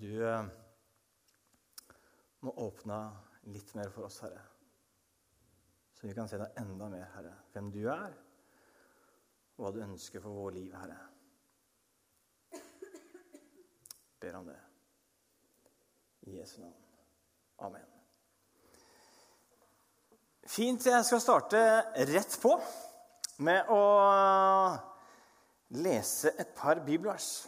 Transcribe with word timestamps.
du 0.00 0.12
eh, 0.26 0.46
må 2.46 2.54
åpne 2.64 2.98
litt 3.52 3.74
mer 3.78 3.90
for 3.94 4.06
oss, 4.08 4.20
Herre. 4.24 4.40
Så 5.98 6.06
vi 6.06 6.14
kan 6.14 6.30
se 6.30 6.38
deg 6.38 6.58
enda 6.62 6.88
mer, 6.92 7.08
Herre. 7.16 7.34
Hvem 7.54 7.70
du 7.74 7.80
er, 7.90 8.12
og 9.56 9.64
hva 9.64 9.74
du 9.74 9.82
ønsker 9.82 10.22
for 10.22 10.38
vår 10.38 10.56
liv, 10.60 10.74
Herre. 10.78 10.98
Ber 14.22 14.38
om 14.38 14.46
det. 14.46 14.58
I 16.28 16.38
Jesu 16.38 16.60
navn. 16.60 16.74
Amen. 17.66 17.86
Fint. 20.48 20.86
Jeg 20.86 21.04
skal 21.04 21.22
starte 21.22 21.60
rett 22.08 22.38
på 22.42 22.54
med 23.44 23.70
å 23.70 23.82
lese 25.78 26.32
et 26.38 26.54
par 26.56 26.80
bibelvers. 26.86 27.46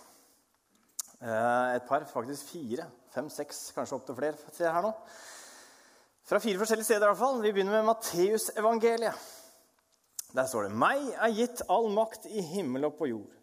Eh, 1.21 1.75
et 1.77 1.85
par, 1.85 2.07
faktisk 2.09 2.49
fire, 2.49 2.87
fem, 3.13 3.29
seks, 3.29 3.71
kanskje 3.77 3.99
opptil 3.99 4.17
flere 4.17 4.73
her 4.73 4.87
nå. 4.87 4.93
Fra 6.25 6.41
fire 6.41 6.61
forskjellige 6.63 6.89
steder. 6.89 7.05
i 7.05 7.11
hvert 7.11 7.21
fall. 7.21 7.43
Vi 7.43 7.53
begynner 7.53 7.77
med 7.77 7.91
Matteusevangeliet. 7.91 9.29
Der 10.33 10.47
står 10.47 10.69
det.: 10.69 10.79
Meg 10.79 11.11
er 11.13 11.37
gitt 11.37 11.63
all 11.69 11.91
makt 11.93 12.27
i 12.31 12.41
himmel 12.55 12.89
og 12.89 12.97
på 12.97 13.11
jord. 13.11 13.37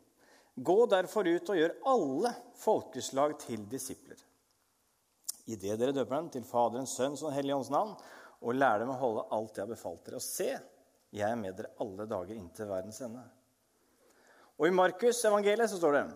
Gå 0.55 0.85
derfor 0.89 1.27
ut 1.27 1.49
og 1.53 1.57
gjør 1.59 1.75
alle 1.85 2.33
folkeslag 2.57 3.37
til 3.43 3.67
disipler. 3.69 4.17
Idet 5.45 5.77
dere 5.79 5.93
døper 5.93 6.15
dem 6.15 6.29
til 6.29 6.43
Faderens, 6.43 6.95
Sønns 6.97 7.21
og 7.21 7.29
Den 7.29 7.37
hellige 7.37 7.55
ånds 7.55 7.69
navn, 7.69 7.93
og 8.41 8.55
lærer 8.55 8.79
dem 8.79 8.89
å 8.89 8.97
holde 8.97 9.27
alt 9.31 9.57
jeg 9.57 9.67
har 9.67 9.69
befalt 9.69 10.05
dere. 10.05 10.17
Og 10.17 10.25
se, 10.25 10.49
jeg 11.13 11.29
er 11.29 11.37
med 11.37 11.55
dere 11.55 11.75
alle 11.83 12.07
dager 12.09 12.35
inntil 12.35 12.71
verdens 12.71 13.01
ende. 13.05 13.21
Og 14.57 14.67
i 14.67 14.73
Markus 14.73 15.21
evangeliet 15.29 15.69
så 15.69 15.77
står 15.77 15.93
det 15.93 16.07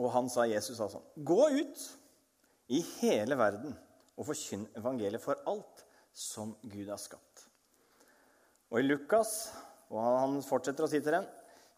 Og 0.00 0.08
han 0.14 0.30
sa 0.32 0.46
Jesus 0.48 0.78
sa 0.80 0.88
sånn 0.88 1.04
Gå 1.16 1.50
ut 1.52 1.82
i 2.72 2.80
hele 3.00 3.36
verden 3.38 3.74
og 4.16 4.28
forkynn 4.28 4.66
evangeliet 4.78 5.22
for 5.22 5.40
alt 5.50 5.84
som 6.16 6.54
Gud 6.62 6.88
har 6.88 7.00
skapt. 7.00 7.46
Og 8.70 8.80
i 8.80 8.86
Lukas, 8.86 9.50
og 9.90 10.00
han 10.04 10.40
fortsetter 10.46 10.86
å 10.86 10.90
si 10.90 11.00
til 11.02 11.18
dem 11.18 11.28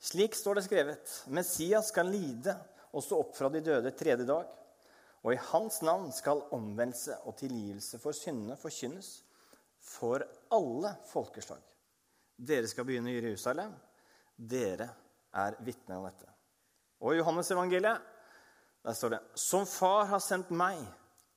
Slik 0.03 0.35
står 0.35 0.59
det 0.59 0.65
skrevet. 0.67 1.11
Messias 1.31 1.93
skal 1.93 2.09
lide 2.11 2.57
og 2.91 3.05
stå 3.07 3.21
opp 3.23 3.37
fra 3.39 3.47
de 3.55 3.61
døde 3.63 3.93
tredje 3.95 4.27
dag. 4.27 4.49
Og 5.23 5.37
i 5.37 5.43
hans 5.53 5.79
navn 5.87 6.09
skal 6.11 6.43
omvendelse 6.57 7.21
og 7.31 7.37
tilgivelse 7.39 8.01
for 8.03 8.17
syndene 8.17 8.59
forkynnes 8.59 9.13
for 9.83 10.25
alle 10.51 10.91
folkeslag. 11.07 11.63
Dere 12.35 12.67
skal 12.67 12.89
begynne 12.89 13.13
i 13.13 13.21
Jerusalem. 13.21 13.71
Dere 14.35 14.89
er 15.39 15.59
vitner 15.63 16.01
om 16.01 16.09
dette. 16.09 16.27
Og 17.03 17.15
i 17.15 17.21
Johannes 17.21 17.51
evangeliet 17.55 18.12
der 18.83 18.97
står 18.99 19.15
det 19.15 19.21
Som 19.35 19.67
Far 19.67 20.09
har 20.11 20.23
sendt 20.23 20.51
meg, 20.51 20.81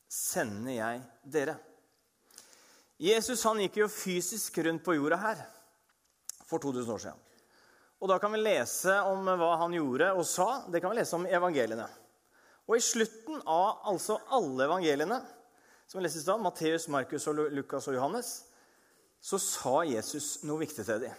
sender 0.09 0.77
jeg 0.77 1.01
dere. 1.23 1.57
Jesus 3.01 3.43
han 3.43 3.59
gikk 3.59 3.81
jo 3.81 3.91
fysisk 3.91 4.57
rundt 4.63 4.83
på 4.85 4.95
jorda 4.95 5.19
her 5.19 5.43
for 6.47 6.61
2000 6.63 6.93
år 6.93 7.03
siden. 7.03 7.21
Og 8.01 8.09
Da 8.09 8.19
kan 8.19 8.31
vi 8.31 8.41
lese 8.41 8.93
om 9.09 9.25
hva 9.25 9.55
han 9.59 9.73
gjorde 9.73 10.11
og 10.13 10.25
sa. 10.27 10.65
Det 10.69 10.81
kan 10.81 10.91
vi 10.91 10.99
lese 10.99 11.15
om 11.17 11.25
i 11.25 11.33
evangeliene. 11.33 11.87
Og 12.65 12.77
i 12.77 12.83
slutten 12.83 13.41
av 13.45 13.85
altså 13.91 14.17
alle 14.33 14.65
evangeliene, 14.65 15.19
som 15.87 16.01
vi 16.01 16.09
da, 16.09 16.37
Matteus, 16.37 16.87
Markus, 16.89 17.27
og 17.27 17.39
Lukas 17.53 17.87
og 17.87 17.95
Johannes, 17.95 18.29
så 19.21 19.37
sa 19.41 19.83
Jesus 19.85 20.43
noe 20.45 20.61
viktig 20.61 20.85
til 20.85 21.01
dem. 21.01 21.13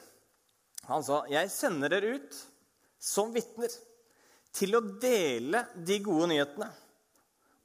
Han 0.87 1.03
sa, 1.03 1.25
'Jeg 1.27 1.51
sender 1.51 1.89
dere 1.89 2.19
ut 2.19 2.47
som 2.99 3.33
vitner 3.35 3.71
til 4.57 4.77
å 4.79 4.85
dele 5.01 5.67
de 5.77 5.99
gode 6.05 6.31
nyhetene 6.33 6.69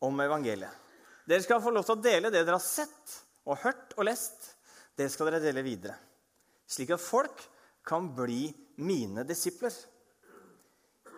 om 0.04 0.24
evangeliet.' 0.26 0.80
Dere 1.28 1.44
skal 1.46 1.62
få 1.64 1.72
lov 1.72 1.86
til 1.88 1.96
å 1.96 2.04
dele 2.04 2.32
det 2.34 2.42
dere 2.44 2.58
har 2.58 2.66
sett 2.66 3.18
og 3.48 3.62
hørt 3.64 3.94
og 3.96 4.08
lest. 4.08 4.50
Det 4.98 5.08
skal 5.12 5.30
dere 5.30 5.44
dele 5.44 5.64
videre, 5.64 5.96
slik 6.68 6.92
at 6.92 7.02
folk 7.02 7.46
kan 7.88 8.10
bli 8.16 8.50
mine 8.84 9.24
disipler. 9.28 9.74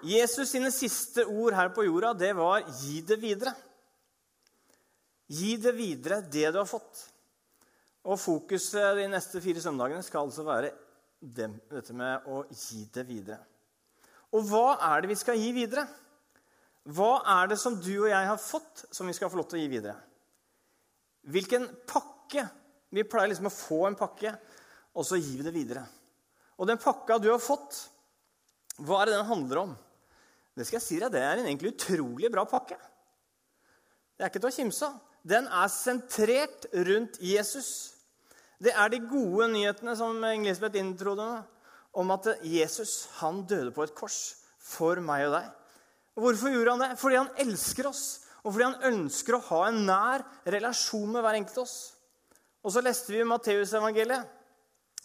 Jesus 0.04 0.52
sine 0.52 0.70
siste 0.72 1.24
ord 1.26 1.56
her 1.56 1.72
på 1.74 1.86
jorda, 1.88 2.14
det 2.14 2.34
var 2.36 2.62
'gi 2.62 3.02
det 3.02 3.20
videre'. 3.20 3.56
Gi 5.28 5.56
det 5.58 5.72
videre, 5.72 6.22
det 6.22 6.52
du 6.52 6.60
har 6.60 6.68
fått. 6.68 7.10
Og 8.04 8.20
fokuset 8.20 8.98
de 8.98 9.08
neste 9.08 9.42
fire 9.42 9.62
søndagene 9.64 10.04
skal 10.04 10.28
altså 10.28 10.44
være 10.44 10.74
dette 11.24 11.94
med 11.96 12.28
å 12.28 12.44
gi 12.52 12.84
det 12.92 13.06
videre. 13.08 13.40
Og 14.34 14.48
hva 14.50 14.78
er 14.92 15.04
det 15.04 15.12
vi 15.12 15.20
skal 15.20 15.38
gi 15.38 15.52
videre? 15.56 15.86
Hva 16.94 17.22
er 17.38 17.52
det 17.52 17.60
som 17.62 17.78
du 17.80 17.94
og 17.94 18.10
jeg 18.10 18.28
har 18.28 18.42
fått, 18.42 18.86
som 18.92 19.08
vi 19.08 19.16
skal 19.16 19.32
få 19.32 19.40
lov 19.40 19.48
til 19.52 19.60
å 19.60 19.64
gi 19.64 19.72
videre? 19.72 19.96
Hvilken 21.32 21.70
pakke? 21.88 22.48
Vi 22.94 23.06
pleier 23.08 23.32
liksom 23.32 23.48
å 23.50 23.54
få 23.54 23.86
en 23.88 23.98
pakke, 23.98 24.34
og 24.94 25.06
så 25.08 25.18
gir 25.18 25.40
vi 25.40 25.48
det 25.48 25.56
videre. 25.56 25.86
Og 26.60 26.68
den 26.70 26.82
pakka 26.82 27.18
du 27.22 27.30
har 27.32 27.42
fått, 27.42 27.78
hva 28.84 29.02
er 29.02 29.10
det 29.10 29.16
den 29.16 29.30
handler 29.30 29.62
om? 29.64 29.72
Det 30.54 30.68
skal 30.68 30.80
jeg 30.80 30.86
si 30.86 31.00
deg, 31.02 31.14
det 31.14 31.22
er 31.24 31.40
en 31.40 31.48
egentlig 31.48 31.74
utrolig 31.74 32.30
bra 32.34 32.44
pakke. 32.50 32.78
Det 34.14 34.26
er 34.26 34.30
ikke 34.30 34.44
til 34.44 34.52
å 34.52 34.58
kimse 34.58 34.90
av. 34.90 35.00
Den 35.24 35.48
er 35.48 35.72
sentrert 35.72 36.68
rundt 36.86 37.18
Jesus. 37.24 37.70
Det 38.62 38.74
er 38.76 38.92
de 38.92 39.00
gode 39.08 39.48
nyhetene 39.54 39.96
som 39.98 40.20
Elisabeth 40.28 40.78
introdde 40.82 41.28
om 41.94 42.12
at 42.16 42.30
Jesus 42.42 43.08
han 43.20 43.44
døde 43.50 43.74
på 43.74 43.86
et 43.86 43.96
kors 43.98 44.20
for 44.64 45.02
meg 45.04 45.28
og 45.28 45.36
deg. 45.38 45.50
Hvorfor 46.20 46.54
gjorde 46.54 46.76
han 46.76 46.84
det? 46.86 46.92
Fordi 47.02 47.20
han 47.20 47.34
elsker 47.42 47.90
oss, 47.90 48.04
og 48.44 48.54
fordi 48.54 48.68
han 48.68 48.88
ønsker 48.94 49.38
å 49.38 49.44
ha 49.50 49.62
en 49.70 49.84
nær 49.88 50.24
relasjon 50.56 51.10
med 51.10 51.24
hver 51.26 51.40
enkelt 51.40 51.60
av 51.62 51.68
oss. 51.68 51.78
Og 52.64 52.74
så 52.74 52.84
leste 52.84 53.14
vi 53.14 53.26
Matteusevangeliet, 53.28 54.28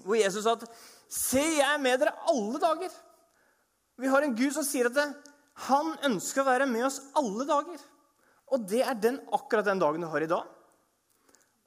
hvor 0.04 0.18
Jesus 0.18 0.44
sa 0.46 0.54
at 0.58 0.68
Se, 1.08 1.40
jeg 1.40 1.64
er 1.64 1.80
med 1.80 1.96
dere 2.02 2.12
alle 2.28 2.58
dager. 2.60 2.92
Vi 3.96 4.10
har 4.12 4.22
en 4.22 4.34
Gud 4.36 4.52
som 4.52 4.66
sier 4.66 4.90
at 4.90 4.98
han 5.68 5.94
ønsker 6.04 6.42
å 6.42 6.50
være 6.50 6.66
med 6.68 6.84
oss 6.84 7.00
alle 7.16 7.46
dager. 7.48 7.80
Og 8.52 8.66
det 8.68 8.82
er 8.84 8.98
den, 9.00 9.16
akkurat 9.32 9.66
den 9.66 9.80
dagen 9.80 10.04
du 10.04 10.08
har 10.12 10.24
i 10.24 10.28
dag. 10.28 10.44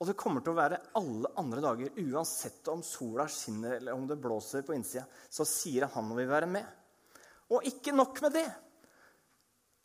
Og 0.02 0.08
det 0.10 0.18
kommer 0.18 0.42
til 0.42 0.56
å 0.56 0.58
være 0.58 0.80
alle 0.98 1.30
andre 1.38 1.62
dager, 1.62 1.92
uansett 2.02 2.66
om 2.74 2.82
sola 2.82 3.28
skinner 3.30 3.76
eller 3.76 3.94
om 3.94 4.08
det 4.10 4.18
blåser 4.18 4.64
på 4.66 4.74
innsida. 4.74 5.04
Så 5.30 5.46
sier 5.46 5.86
han 5.86 6.10
han 6.10 6.18
vil 6.18 6.30
være 6.32 6.50
med. 6.50 6.66
Og 7.54 7.68
ikke 7.70 7.94
nok 7.94 8.18
med 8.26 8.34
det. 8.40 8.48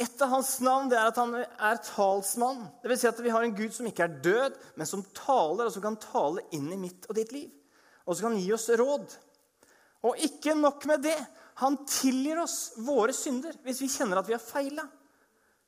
Et 0.00 0.22
av 0.24 0.32
hans 0.32 0.54
navn 0.64 0.88
det 0.88 0.96
er 0.96 1.10
at 1.10 1.20
han 1.20 1.34
er 1.36 1.82
talsmann. 1.84 2.64
Vil 2.84 2.96
si 3.00 3.08
at 3.10 3.20
vi 3.20 3.32
har 3.32 3.44
en 3.44 3.54
Gud 3.56 3.76
som 3.76 3.88
ikke 3.88 4.06
er 4.06 4.16
død, 4.24 4.56
men 4.80 4.88
som 4.88 5.04
taler, 5.16 5.68
og 5.68 5.74
som 5.74 5.84
kan 5.84 6.00
tale 6.00 6.46
inn 6.56 6.70
i 6.72 6.80
mitt 6.80 7.08
og 7.10 7.16
ditt 7.20 7.36
liv. 7.36 7.52
Og 8.06 8.16
som 8.16 8.30
kan 8.30 8.40
gi 8.40 8.48
oss 8.56 8.70
råd. 8.72 9.18
Og 10.08 10.24
ikke 10.24 10.56
nok 10.56 10.88
med 10.88 11.04
det. 11.10 11.18
Han 11.60 11.76
tilgir 11.88 12.40
oss 12.40 12.74
våre 12.84 13.12
synder. 13.16 13.56
Hvis 13.64 13.84
vi 13.84 13.92
kjenner 13.92 14.20
at 14.20 14.28
vi 14.28 14.36
har 14.36 14.44
feila, 14.44 14.88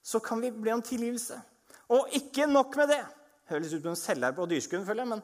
så 0.00 0.25
kan 0.25 0.41
vi 0.41 0.53
bli 0.56 0.72
om 0.72 0.84
tilgivelse. 0.84 1.36
Og 1.92 2.16
ikke 2.16 2.48
nok 2.48 2.76
med 2.80 2.92
det. 2.97 3.04
Høres 3.48 3.72
ut 3.72 3.82
som 3.82 3.94
en 3.94 3.98
selger 3.98 4.34
på 4.36 4.47
Dyrskuen, 4.50 4.84
føler 4.86 5.04
jeg. 5.04 5.10
Men, 5.14 5.22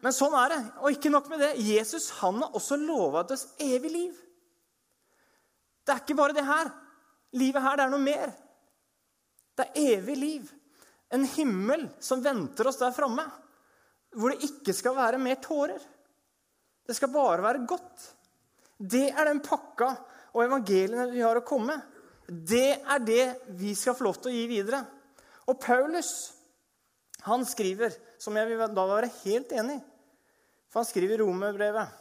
men, 0.00 0.16
sånn 0.16 0.36
er 0.40 0.54
det. 0.54 0.60
Og 0.80 0.96
ikke 0.96 1.12
nok 1.12 1.28
med 1.32 1.42
det. 1.44 1.50
Jesus 1.66 2.08
han 2.20 2.40
har 2.40 2.56
også 2.56 2.78
lova 2.80 3.24
oss 3.28 3.50
evig 3.60 3.92
liv. 3.92 4.22
Det 5.84 5.94
er 5.94 6.02
ikke 6.04 6.16
bare 6.16 6.36
det 6.36 6.46
her. 6.48 6.70
Livet 7.36 7.64
her, 7.64 7.76
det 7.76 7.84
er 7.84 7.92
noe 7.92 8.04
mer. 8.04 8.32
Det 9.58 9.66
er 9.68 9.92
evig 9.98 10.16
liv. 10.16 10.50
En 11.12 11.26
himmel 11.36 11.88
som 12.02 12.22
venter 12.24 12.70
oss 12.70 12.80
der 12.80 12.94
framme. 12.96 13.26
Hvor 14.16 14.32
det 14.32 14.48
ikke 14.48 14.74
skal 14.74 14.96
være 14.96 15.20
mer 15.22 15.38
tårer. 15.42 15.82
Det 16.86 16.96
skal 16.96 17.12
bare 17.12 17.44
være 17.44 17.66
godt. 17.68 18.08
Det 18.80 19.10
er 19.12 19.28
den 19.28 19.42
pakka 19.44 19.92
og 20.32 20.44
evangeliene 20.44 21.10
vi 21.12 21.22
har 21.22 21.38
å 21.38 21.46
komme. 21.46 21.76
Det 22.26 22.80
er 22.80 23.02
det 23.04 23.24
vi 23.58 23.74
skal 23.78 23.96
få 23.98 24.06
lov 24.06 24.20
til 24.22 24.30
å 24.30 24.34
gi 24.34 24.46
videre. 24.50 24.80
Og 25.50 25.58
Paulus 25.60 26.10
han 27.26 27.44
skriver, 27.48 27.94
som 28.20 28.36
jeg 28.36 28.48
vil 28.48 28.62
da 28.76 28.84
være 28.88 29.10
helt 29.22 29.52
enig 29.52 29.80
i 29.80 29.86
For 30.70 30.80
han 30.80 30.88
skriver 30.88 31.18
i 31.18 31.22
romerbrevet 31.24 32.00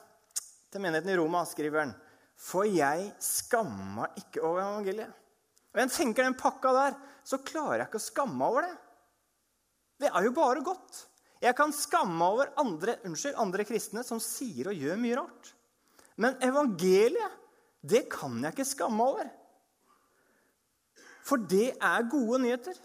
til 0.70 0.84
menigheten 0.84 1.12
i 1.14 1.18
Roma 1.18 1.42
skriver 1.50 1.84
han, 1.84 1.94
For 2.38 2.68
jeg 2.70 3.10
skamma 3.24 4.10
ikke 4.20 4.44
over 4.46 4.62
evangeliet. 4.62 5.16
Og 5.74 5.82
jeg 5.82 5.94
tenker 5.94 6.26
den 6.26 6.38
pakka 6.38 6.74
der, 6.74 6.98
så 7.26 7.42
klarer 7.46 7.82
jeg 7.82 7.90
ikke 7.90 8.02
å 8.02 8.06
skamme 8.06 8.48
over 8.48 8.66
det. 8.66 8.76
Det 10.00 10.12
er 10.14 10.26
jo 10.26 10.36
bare 10.38 10.64
godt. 10.66 11.04
Jeg 11.44 11.56
kan 11.56 11.74
skamme 11.76 12.26
over 12.26 12.52
andre, 12.60 12.98
unnskyld, 13.08 13.38
andre 13.40 13.66
kristne 13.68 14.04
som 14.06 14.22
sier 14.24 14.72
og 14.72 14.80
gjør 14.80 15.00
mye 15.00 15.18
rart. 15.20 15.52
Men 16.20 16.38
evangeliet, 16.44 17.36
det 17.80 18.08
kan 18.12 18.38
jeg 18.44 18.56
ikke 18.56 18.68
skamme 18.68 19.06
over. 19.06 19.30
For 21.24 21.40
det 21.50 21.76
er 21.76 22.10
gode 22.12 22.42
nyheter. 22.44 22.80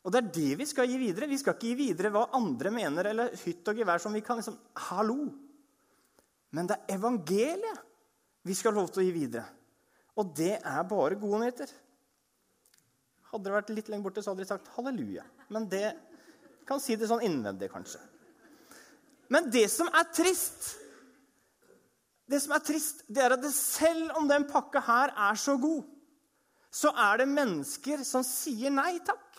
Og 0.00 0.12
det 0.12 0.20
er 0.20 0.32
det 0.32 0.50
vi 0.62 0.66
skal 0.68 0.88
gi 0.88 0.96
videre. 1.00 1.28
Vi 1.28 1.38
skal 1.40 1.56
ikke 1.56 1.68
gi 1.68 1.76
videre 1.78 2.12
hva 2.14 2.26
andre 2.36 2.72
mener, 2.72 3.10
eller 3.10 3.34
hytt 3.42 3.68
og 3.68 3.80
gevær 3.82 4.00
som 4.00 4.16
vi 4.16 4.24
kan 4.24 4.40
liksom 4.40 4.56
Hallo! 4.88 5.28
Men 6.56 6.66
det 6.66 6.78
er 6.78 6.96
evangeliet 6.96 7.86
vi 8.48 8.56
skal 8.56 8.72
ha 8.72 8.80
lov 8.80 8.88
til 8.90 9.02
å 9.02 9.06
gi 9.06 9.12
videre. 9.14 9.44
Og 10.18 10.32
det 10.36 10.56
er 10.56 10.88
bare 10.88 11.18
gode 11.20 11.42
nyheter. 11.42 11.70
Hadde 13.30 13.46
det 13.46 13.54
vært 13.54 13.72
litt 13.74 13.90
lenger 13.92 14.08
borte, 14.08 14.24
så 14.24 14.32
hadde 14.32 14.42
de 14.42 14.48
sagt 14.48 14.70
halleluja. 14.74 15.22
Men 15.54 15.68
det 15.70 15.92
kan 16.66 16.82
si 16.82 16.96
det 16.98 17.08
sånn 17.10 17.22
innvendig, 17.26 17.70
kanskje. 17.70 18.00
Men 19.30 19.46
det 19.52 19.68
som 19.70 19.86
er 19.94 20.08
trist, 20.10 20.72
det 22.30 22.40
som 22.42 22.54
er 22.56 22.64
trist, 22.66 23.04
det 23.06 23.22
er 23.22 23.36
at 23.36 23.42
det 23.42 23.52
selv 23.54 24.16
om 24.18 24.26
den 24.30 24.48
pakka 24.50 24.82
her 24.86 25.14
er 25.28 25.38
så 25.38 25.54
god, 25.60 25.84
så 26.70 26.90
er 26.94 27.22
det 27.22 27.30
mennesker 27.30 28.02
som 28.06 28.26
sier 28.26 28.74
nei 28.74 28.96
takk. 29.06 29.29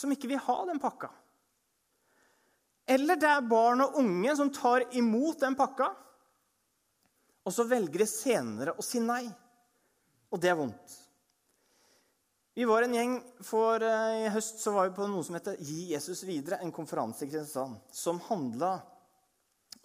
Som 0.00 0.14
ikke 0.14 0.30
vil 0.30 0.40
ha 0.40 0.56
den 0.70 0.80
pakka. 0.80 1.10
Eller 2.90 3.20
det 3.20 3.28
er 3.28 3.46
barn 3.46 3.84
og 3.84 4.00
unge 4.00 4.32
som 4.38 4.48
tar 4.50 4.88
imot 4.98 5.44
den 5.44 5.54
pakka, 5.58 5.92
og 7.46 7.54
så 7.54 7.64
velger 7.68 8.02
de 8.02 8.08
senere 8.08 8.74
å 8.74 8.84
si 8.84 9.02
nei. 9.04 9.22
Og 10.30 10.40
det 10.42 10.50
er 10.50 10.58
vondt. 10.58 10.96
Vi 12.54 12.66
var 12.68 12.82
en 12.82 12.94
gjeng 12.94 13.12
for 13.46 13.80
uh, 13.80 14.24
I 14.26 14.30
høst 14.34 14.58
så 14.60 14.72
var 14.74 14.88
vi 14.88 14.96
på 14.96 15.06
noe 15.08 15.22
som 15.24 15.36
heter 15.38 15.60
Gi 15.62 15.92
Jesus 15.92 16.24
videre, 16.26 16.58
en 16.60 16.74
konferanse 16.74 17.24
i 17.24 17.30
Kristiansand 17.30 17.78
som 17.94 18.18
handla 18.26 18.74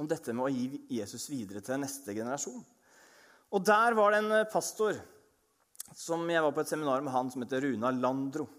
om 0.01 0.09
dette 0.09 0.33
med 0.33 0.47
å 0.47 0.51
gi 0.51 0.81
Jesus 0.97 1.29
videre 1.31 1.61
til 1.63 1.79
neste 1.79 2.15
generasjon. 2.18 2.63
Og 3.56 3.63
der 3.63 3.95
var 3.95 4.11
det 4.11 4.23
en 4.23 4.33
eh, 4.41 4.50
pastor 4.51 4.97
som 5.95 6.25
Jeg 6.27 6.41
var 6.44 6.51
på 6.51 6.63
et 6.65 6.71
seminar 6.73 7.03
med 7.06 7.13
han 7.13 7.29
som 7.31 7.45
heter 7.45 7.61
Runa 7.63 7.94
Landro. 7.94 8.50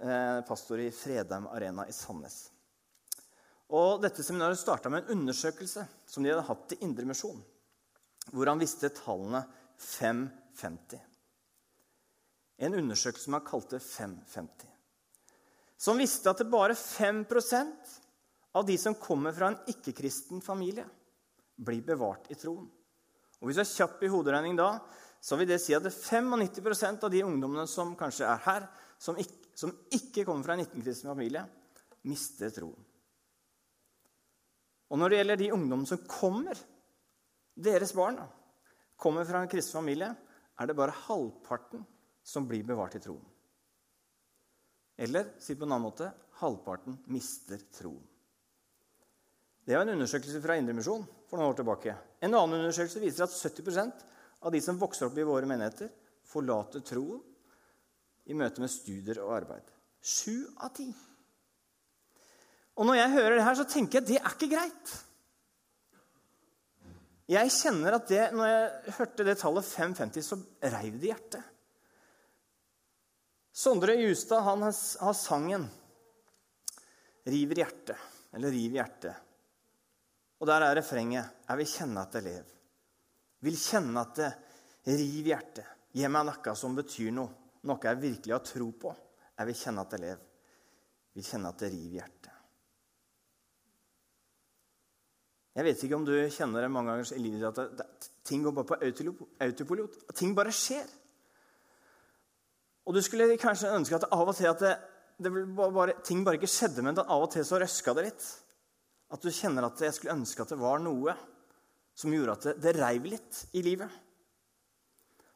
Eh, 0.00 0.40
pastor 0.40 0.80
i 0.80 0.90
Fredheim 0.90 1.46
Arena 1.46 1.86
i 1.86 1.92
Sandnes. 1.92 2.50
Og 3.74 4.02
Dette 4.02 4.24
seminaret 4.26 4.58
starta 4.58 4.90
med 4.90 5.04
en 5.04 5.20
undersøkelse 5.20 5.86
som 6.06 6.24
de 6.24 6.32
hadde 6.32 6.46
hatt 6.48 6.74
i 6.74 6.80
Indremisjon, 6.84 7.38
hvor 8.32 8.50
han 8.50 8.60
visste 8.60 8.90
tallene 8.94 9.44
550. 9.78 10.98
En 12.58 12.74
undersøkelse 12.74 13.28
som 13.28 13.38
han 13.38 13.46
kalte 13.46 13.78
550. 13.78 14.66
Som 15.78 16.02
visste 16.02 16.30
at 16.30 16.42
det 16.42 16.50
bare 16.50 16.74
5% 16.74 17.94
av 18.54 18.66
de 18.66 18.76
som 18.78 18.98
kommer 18.98 19.34
fra 19.34 19.50
en 19.50 19.58
ikke-kristen 19.70 20.42
familie, 20.42 20.86
blir 21.54 21.82
bevart 21.86 22.30
i 22.30 22.38
troen. 22.38 22.66
Og 23.40 23.46
Hvis 23.46 23.58
du 23.58 23.62
er 23.62 23.70
kjapp 23.70 24.02
i 24.02 24.10
hoderegning 24.10 24.58
da, 24.58 24.78
så 25.22 25.38
vil 25.38 25.48
det 25.48 25.60
si 25.62 25.74
at 25.74 25.82
det 25.84 25.92
er 25.94 26.22
95% 26.22 27.06
av 27.06 27.10
de 27.12 27.22
ungdommene 27.26 27.66
som 27.70 27.94
kanskje 27.98 28.26
er 28.26 28.42
her, 28.46 28.68
som 28.98 29.18
ikke, 29.18 29.43
som 29.54 29.72
ikke 29.94 30.24
kommer 30.26 30.46
fra 30.46 30.56
en 30.56 30.64
ikke-kristen 30.64 31.10
familie, 31.10 31.44
mister 32.10 32.52
troen. 32.54 32.78
Og 34.92 35.00
når 35.00 35.10
det 35.10 35.18
gjelder 35.20 35.40
de 35.40 35.52
ungdommene 35.54 35.90
som 35.90 36.02
kommer, 36.06 36.58
deres 37.54 37.94
barn, 37.96 38.18
kommer 39.00 39.26
fra 39.26 39.40
en 39.42 39.50
kristen 39.50 39.80
familie, 39.80 40.10
er 40.54 40.70
det 40.70 40.76
bare 40.78 40.94
halvparten 41.06 41.82
som 42.24 42.46
blir 42.48 42.66
bevart 42.66 42.94
i 42.98 43.02
troen. 43.02 43.24
Eller 44.96 45.32
si 45.42 45.56
på 45.58 45.66
en 45.66 45.74
annen 45.74 45.88
måte 45.88 46.10
halvparten 46.38 47.00
mister 47.10 47.58
troen. 47.74 48.02
Det 49.64 49.74
var 49.74 49.86
en 49.86 49.94
undersøkelse 49.96 50.42
fra 50.44 50.58
Indremisjon 50.60 51.06
for 51.30 51.40
noen 51.40 51.50
år 51.50 51.56
tilbake. 51.58 51.94
En 52.20 52.34
annen 52.36 52.60
undersøkelse 52.60 53.00
viser 53.00 53.24
at 53.24 53.32
70% 53.32 54.02
av 54.44 54.52
de 54.52 54.60
som 54.60 54.78
vokser 54.78 55.08
opp 55.08 55.16
i 55.18 55.24
våre 55.24 55.48
menigheter, 55.48 55.88
forlater 56.28 56.84
troen 56.84 57.22
i 58.30 58.36
møte 58.36 58.62
med 58.62 58.72
studier 58.72 59.20
og 59.24 59.34
arbeid. 59.38 59.66
Sju 60.04 60.44
av 60.64 60.72
ti. 60.76 60.88
Og 62.74 62.88
når 62.88 62.98
jeg 62.98 63.14
hører 63.14 63.36
det 63.36 63.46
her, 63.46 63.58
så 63.58 63.66
tenker 63.70 64.00
jeg 64.00 64.04
at 64.04 64.10
det 64.10 64.20
er 64.20 64.34
ikke 64.34 64.50
greit. 64.54 64.94
Jeg 67.30 67.52
kjenner 67.54 67.96
at 67.96 68.08
det, 68.10 68.22
når 68.36 68.50
jeg 68.50 68.94
hørte 68.98 69.24
det 69.24 69.36
tallet 69.40 69.68
550, 69.68 70.26
så 70.26 70.38
reiv 70.74 70.98
det 71.00 71.12
hjertet. 71.12 71.52
Sondre 73.54 73.94
Justad 73.96 74.42
han 74.44 74.64
har 74.66 75.14
sangen 75.14 75.68
'River 77.24 77.56
hjertet', 77.62 78.00
eller 78.34 78.50
'Riv 78.50 78.74
hjertet'. 78.76 79.20
Og 80.40 80.46
der 80.46 80.60
er 80.60 80.76
refrenget 80.76 81.30
'Jeg 81.48 81.56
vil 81.58 81.66
kjenne 81.66 82.02
at 82.02 82.14
jeg 82.14 82.22
lever'. 82.22 82.54
Vil 83.40 83.56
kjenne 83.56 84.00
at 84.00 84.14
det 84.16 84.32
river 84.84 85.30
hjertet. 85.32 85.66
Gi 85.94 86.08
meg 86.08 86.26
noe 86.26 86.54
som 86.58 86.74
betyr 86.76 87.12
noe, 87.14 87.43
noe 87.68 87.90
jeg 87.90 88.00
virkelig 88.02 88.34
har 88.34 88.44
tro 88.44 88.70
på. 88.80 88.94
Jeg 89.34 89.50
vil 89.50 89.58
kjenne 89.58 89.84
at 89.84 89.96
jeg 89.96 90.04
lever. 90.04 90.30
Jeg 91.14 91.20
Vil 91.20 91.28
kjenne 91.28 91.50
at 91.50 91.60
det 91.62 91.70
river 91.72 91.98
hjertet. 92.00 92.30
Jeg 95.54 95.66
vet 95.68 95.82
ikke 95.86 95.94
om 95.94 96.06
du 96.06 96.14
kjenner 96.34 96.64
det 96.64 96.70
mange 96.74 96.90
ganger 96.90 97.10
i 97.14 97.22
livet 97.22 97.46
at 97.46 97.76
det, 97.78 98.08
ting 98.26 98.42
går 98.42 98.54
bare 98.56 98.66
på 98.72 98.78
autopilot. 99.46 100.00
Ting 100.18 100.32
bare 100.34 100.54
skjer. 100.54 100.88
Og 102.84 102.96
du 102.96 103.00
skulle 103.04 103.36
kanskje 103.40 103.70
ønske 103.70 103.96
at 103.96 104.08
av 104.10 104.32
og 104.32 104.34
til 104.36 104.50
at 104.50 104.64
det, 104.64 104.72
det 105.22 105.30
bare, 105.54 105.94
ting 106.04 106.24
bare 106.26 106.40
ikke 106.40 106.50
skjedde, 106.50 106.82
men 106.82 106.98
at 106.98 107.06
av 107.06 107.28
og 107.28 107.30
til 107.32 107.46
så 107.46 107.60
røska 107.62 107.94
det 107.94 108.08
litt. 108.08 108.26
At 109.14 109.22
du 109.22 109.30
kjenner 109.30 109.68
at 109.68 109.84
jeg 109.86 109.94
skulle 109.94 110.16
ønske 110.18 110.42
at 110.42 110.50
det 110.52 110.58
var 110.58 110.82
noe 110.82 111.14
som 111.94 112.12
gjorde 112.12 112.34
at 112.34 112.48
det, 112.48 112.56
det 112.64 112.74
reiv 112.80 113.06
litt 113.14 113.44
i 113.54 113.62
livet. 113.62 114.02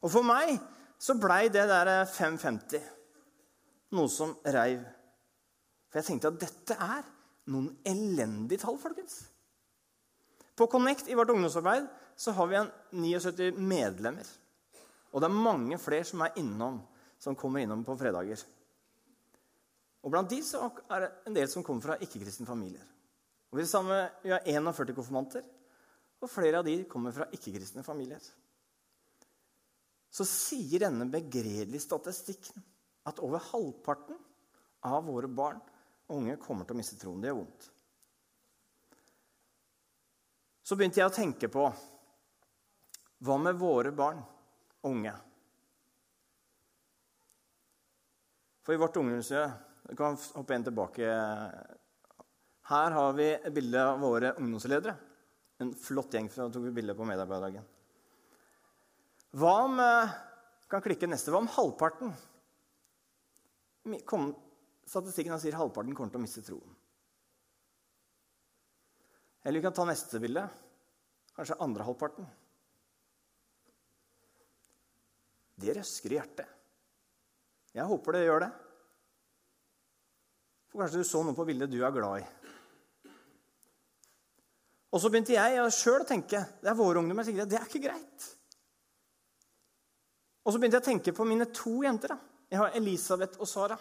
Og 0.02 0.10
for 0.10 0.26
meg 0.26 0.58
så 0.98 1.14
blei 1.18 1.46
det 1.52 1.64
der 1.70 1.90
550 2.10 2.82
noe 3.96 4.10
som 4.12 4.34
reiv. 4.44 4.82
For 5.88 6.00
jeg 6.00 6.08
tenkte 6.10 6.32
at 6.32 6.40
dette 6.42 6.76
er 6.76 7.06
noen 7.48 7.70
elendige 7.88 8.60
tall, 8.64 8.76
folkens. 8.80 9.22
På 10.58 10.66
Connect 10.68 11.08
i 11.08 11.16
vårt 11.16 11.30
ungdomsarbeid 11.32 11.86
så 12.18 12.34
har 12.34 12.48
vi 12.50 12.58
en 12.58 12.70
79 12.92 13.54
medlemmer. 13.56 14.26
Og 15.14 15.22
det 15.22 15.28
er 15.28 15.42
mange 15.46 15.78
flere 15.80 16.04
som 16.04 16.24
er 16.26 16.36
innom 16.40 16.82
som 17.18 17.36
kommer 17.38 17.62
innom 17.62 17.84
på 17.86 17.96
fredager. 17.98 18.42
Og 20.04 20.12
Blant 20.12 20.30
de 20.30 20.38
så 20.46 20.68
er 20.94 21.04
det 21.04 21.08
en 21.26 21.36
del 21.36 21.48
som 21.50 21.64
kommer 21.66 21.82
fra 21.82 21.96
ikke-kristne 22.02 22.46
familier. 22.46 22.84
Og 23.50 23.58
Vi 23.58 23.64
har 24.30 24.44
41 24.46 24.94
konfirmanter, 24.94 25.42
og 26.20 26.30
flere 26.30 26.58
av 26.58 26.64
de 26.64 26.84
kommer 26.84 27.12
fra 27.12 27.26
ikke-kristne 27.32 27.82
familier. 27.82 28.20
Så 30.18 30.26
sier 30.26 30.82
denne 30.82 31.06
begredelige 31.06 31.84
statistikken 31.84 32.64
at 33.06 33.20
over 33.22 33.42
halvparten 33.52 34.18
av 34.88 35.04
våre 35.06 35.30
barn 35.30 35.60
og 36.08 36.16
unge 36.16 36.34
kommer 36.42 36.66
til 36.66 36.74
å 36.74 36.78
miste 36.80 36.98
troen. 36.98 37.20
Det 37.22 37.30
er 37.30 37.36
vondt. 37.38 37.68
Så 40.66 40.76
begynte 40.76 40.98
jeg 41.00 41.08
å 41.08 41.14
tenke 41.14 41.50
på 41.52 41.68
hva 43.24 43.36
med 43.40 43.56
våre 43.60 43.92
barn 43.94 44.18
og 44.82 44.90
unge? 44.90 45.14
For 48.66 48.74
i 48.74 48.82
vårt 48.82 48.98
ungdomsmiljø 49.00 49.46
Du 49.88 49.94
kan 49.96 50.18
hoppe 50.34 50.52
en 50.52 50.64
tilbake. 50.66 51.06
Her 52.68 52.90
har 52.92 53.14
vi 53.16 53.30
et 53.32 53.54
bilde 53.56 53.80
av 53.80 54.02
våre 54.02 54.34
ungdomsledere. 54.36 54.92
En 55.64 55.70
flott 55.72 56.12
gjeng 56.12 56.28
som 56.28 56.52
tok 56.52 56.66
vi 56.66 56.74
bilde 56.76 56.92
på 56.98 57.06
medarbeiderdagen. 57.08 57.64
Hva 59.36 59.54
om 59.66 59.80
kan 60.68 60.84
klikke 60.84 61.08
neste, 61.08 61.32
hva 61.32 61.42
om 61.42 61.50
halvparten 61.52 62.12
kom, 64.08 64.30
Statistikken 64.88 65.36
sier 65.40 65.56
halvparten 65.56 65.96
kommer 65.96 66.12
til 66.12 66.20
å 66.20 66.24
miste 66.24 66.42
troen. 66.44 66.76
Eller 69.44 69.60
vi 69.60 69.64
kan 69.66 69.74
ta 69.76 69.84
neste 69.88 70.20
bilde. 70.20 70.46
Kanskje 71.36 71.58
andre 71.62 71.84
halvparten. 71.84 72.24
Det 75.58 75.74
røsker 75.76 76.14
i 76.14 76.18
hjertet. 76.18 76.56
Jeg 77.76 77.86
håper 77.90 78.16
det 78.16 78.24
gjør 78.24 78.42
det. 78.46 78.50
For 80.68 80.82
kanskje 80.82 81.02
du 81.02 81.08
så 81.08 81.22
noe 81.24 81.36
på 81.36 81.46
bildet 81.48 81.70
du 81.72 81.78
er 81.82 81.94
glad 81.94 82.22
i. 82.22 82.26
Og 84.88 85.02
så 85.02 85.12
begynte 85.12 85.36
jeg 85.36 85.76
sjøl 85.76 86.00
å 86.00 86.08
tenke 86.08 86.40
det 86.62 86.72
er 86.72 86.78
våre 86.78 87.02
ungdommer, 87.02 87.28
det 87.28 87.60
er 87.60 87.68
ikke 87.68 87.84
greit. 87.84 88.28
Og 90.48 90.54
så 90.54 90.56
begynte 90.56 90.78
jeg 90.78 90.86
å 90.86 90.88
tenke 90.88 91.12
på 91.12 91.26
mine 91.28 91.44
to 91.52 91.82
jenter. 91.84 92.14
da. 92.14 92.44
Jeg 92.48 92.56
har 92.62 92.76
Elisabeth 92.78 93.36
og 93.36 93.48
Sara. 93.50 93.76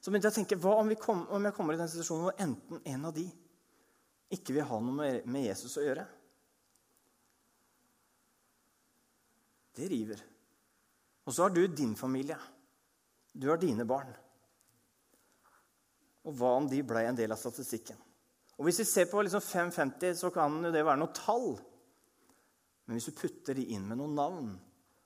Så 0.00 0.08
begynte 0.08 0.30
jeg 0.30 0.32
å 0.32 0.38
tenke 0.38 0.56
hva 0.64 0.78
om, 0.80 0.92
kom, 0.96 1.26
om 1.28 1.44
jeg 1.44 1.56
kommer 1.56 1.76
i 1.76 1.80
den 1.82 1.90
situasjonen 1.92 2.24
hvor 2.24 2.40
enten 2.40 2.80
en 2.88 3.04
av 3.10 3.12
de 3.12 3.26
ikke 4.32 4.56
vil 4.56 4.64
ha 4.70 4.80
noe 4.80 5.10
med, 5.28 5.44
Jesus 5.44 5.76
å 5.76 5.84
gjøre. 5.84 6.06
Det 9.76 9.92
river. 9.92 10.24
Og 11.28 11.36
så 11.36 11.44
har 11.44 11.52
du 11.52 11.62
din 11.68 11.92
familie. 12.00 12.40
Du 13.28 13.50
har 13.52 13.60
dine 13.60 13.84
barn. 13.84 14.08
Og 16.24 16.32
hva 16.32 16.56
om 16.56 16.68
de 16.70 16.80
ble 16.80 17.04
en 17.04 17.20
del 17.20 17.36
av 17.36 17.44
statistikken? 17.44 18.00
Og 18.56 18.64
Hvis 18.64 18.80
vi 18.80 18.88
ser 18.88 19.12
på 19.12 19.20
liksom 19.20 19.44
550, 19.44 20.16
så 20.16 20.32
kan 20.32 20.62
det 20.64 20.80
være 20.80 21.02
noe 21.02 21.12
tall. 21.12 21.50
Men 22.86 22.96
hvis 22.96 23.10
du 23.10 23.18
putter 23.18 23.60
de 23.60 23.74
inn 23.76 23.84
med 23.84 24.00
noen 24.00 24.16
navn, 24.16 24.54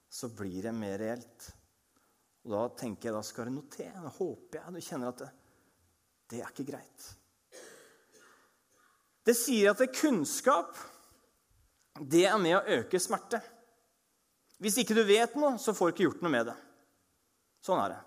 så 0.09 0.31
blir 0.33 0.63
det 0.63 0.75
mer 0.75 0.99
reelt. 1.01 1.49
Og 2.47 2.55
Da 2.55 2.65
tenker 2.81 3.11
jeg, 3.11 3.17
da 3.17 3.23
skal 3.27 3.49
det 3.49 3.55
noe 3.57 3.73
til. 3.73 3.91
Da 3.93 4.13
håper 4.19 4.61
jeg 4.61 4.75
du 4.75 4.85
kjenner 4.85 5.13
at 5.13 5.23
det, 5.25 5.31
det 6.33 6.41
er 6.43 6.53
ikke 6.53 6.69
greit. 6.71 7.09
Det 9.29 9.35
sier 9.37 9.75
at 9.75 9.83
det 9.83 9.93
kunnskap 9.93 10.79
det 11.99 12.25
er 12.31 12.39
med 12.41 12.57
å 12.57 12.79
øke 12.79 13.01
smerte. 13.03 13.41
Hvis 14.63 14.79
ikke 14.81 14.97
du 14.97 15.03
vet 15.07 15.35
noe, 15.39 15.57
så 15.61 15.75
får 15.75 15.91
du 15.91 15.95
ikke 15.95 16.07
gjort 16.07 16.23
noe 16.25 16.33
med 16.33 16.49
det. 16.51 16.57
Sånn 17.65 17.81
er 17.83 17.93
det. 17.93 17.99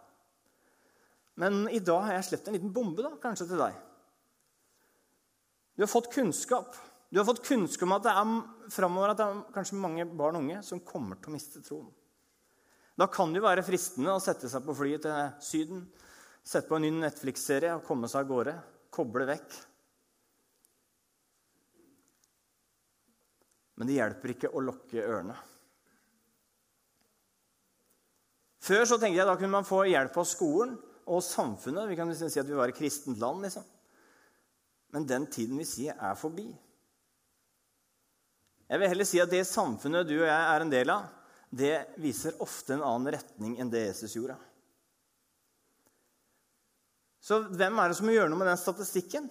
Men 1.41 1.63
i 1.72 1.79
dag 1.84 2.08
har 2.08 2.17
jeg 2.17 2.27
sluppet 2.29 2.50
en 2.50 2.58
liten 2.58 2.74
bombe 2.75 3.05
da, 3.05 3.12
kanskje 3.22 3.48
til 3.51 3.62
deg. 3.62 3.77
Du 5.75 5.86
har 5.86 5.91
fått 5.91 6.12
kunnskap. 6.13 6.75
Du 7.11 7.19
har 7.19 7.27
fått 7.27 7.43
kunnskap 7.43 7.89
om 7.89 7.97
at 7.97 8.05
det 8.05 8.11
er 8.15 8.29
framover 8.71 9.11
at 9.11 9.19
det 9.19 9.25
er 9.27 9.39
kanskje 9.51 9.79
mange 9.83 10.05
barn 10.07 10.37
og 10.39 10.45
unge 10.45 10.61
som 10.63 10.79
kommer 10.79 11.19
til 11.19 11.31
å 11.31 11.35
miste 11.35 11.59
troen. 11.65 11.89
Da 12.95 13.07
kan 13.11 13.33
det 13.33 13.41
jo 13.41 13.47
være 13.47 13.65
fristende 13.67 14.13
å 14.15 14.21
sette 14.23 14.47
seg 14.51 14.63
på 14.63 14.75
flyet 14.77 15.03
til 15.03 15.33
Syden, 15.43 15.83
sette 16.43 16.69
på 16.69 16.77
en 16.77 16.85
ny 16.85 16.93
Netflix-serie 17.01 17.73
og 17.75 17.83
komme 17.87 18.07
seg 18.11 18.23
av 18.23 18.31
gårde. 18.31 18.55
Koble 18.91 19.27
vekk. 19.27 19.57
Men 23.79 23.89
det 23.89 23.99
hjelper 23.99 24.35
ikke 24.35 24.53
å 24.55 24.63
lokke 24.63 25.03
ørene. 25.03 25.35
Før 28.61 28.83
så 28.85 28.99
tenkte 29.01 29.17
jeg 29.17 29.27
da 29.27 29.35
kunne 29.35 29.57
man 29.57 29.67
få 29.67 29.83
hjelp 29.89 30.15
av 30.21 30.27
skolen 30.29 30.75
og 31.09 31.23
samfunnet. 31.25 31.89
Vi 31.89 31.97
kan 31.97 32.11
liksom 32.11 32.29
si 32.31 32.39
at 32.39 32.47
vi 32.47 32.55
var 32.59 32.71
et 32.71 32.77
kristent 32.77 33.19
land. 33.19 33.41
liksom. 33.41 33.65
Men 34.93 35.07
den 35.09 35.25
tiden 35.33 35.57
vi 35.57 35.65
sier, 35.65 35.97
er 35.97 36.19
forbi. 36.19 36.51
Jeg 38.71 38.79
vil 38.79 38.87
heller 38.87 39.07
si 39.07 39.19
at 39.19 39.31
det 39.31 39.43
samfunnet 39.49 40.07
du 40.07 40.13
og 40.21 40.29
jeg 40.29 40.43
er 40.47 40.63
en 40.63 40.71
del 40.71 40.93
av, 40.93 41.09
det 41.51 41.73
viser 41.99 42.37
ofte 42.39 42.77
en 42.77 42.85
annen 42.87 43.11
retning 43.17 43.57
enn 43.59 43.71
det 43.71 43.81
Jesus 43.89 44.15
gjorde. 44.15 44.37
Så 47.19 47.41
hvem 47.51 47.81
er 47.83 47.91
det 47.91 47.97
som 47.99 48.07
må 48.07 48.15
gjøre 48.15 48.31
noe 48.31 48.39
med 48.39 48.47
den 48.47 48.61
statistikken? 48.61 49.27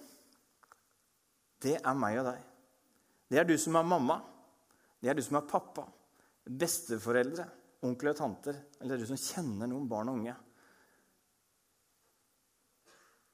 Det 1.61 1.73
er 1.79 1.97
meg 1.97 2.19
og 2.21 2.29
deg. 2.29 2.43
Det 3.31 3.41
er 3.41 3.49
du 3.49 3.55
som 3.59 3.79
er 3.79 3.89
mamma. 3.89 4.19
Det 5.01 5.09
er 5.09 5.17
du 5.17 5.23
som 5.25 5.39
er 5.41 5.49
pappa. 5.49 5.87
Besteforeldre, 6.45 7.47
onkler 7.89 8.13
og 8.13 8.21
tanter. 8.21 8.61
Eller 8.77 9.01
du 9.01 9.07
som 9.09 9.19
kjenner 9.19 9.69
noen 9.69 9.89
barn 9.89 10.13
og 10.13 10.21
unge. 10.21 10.37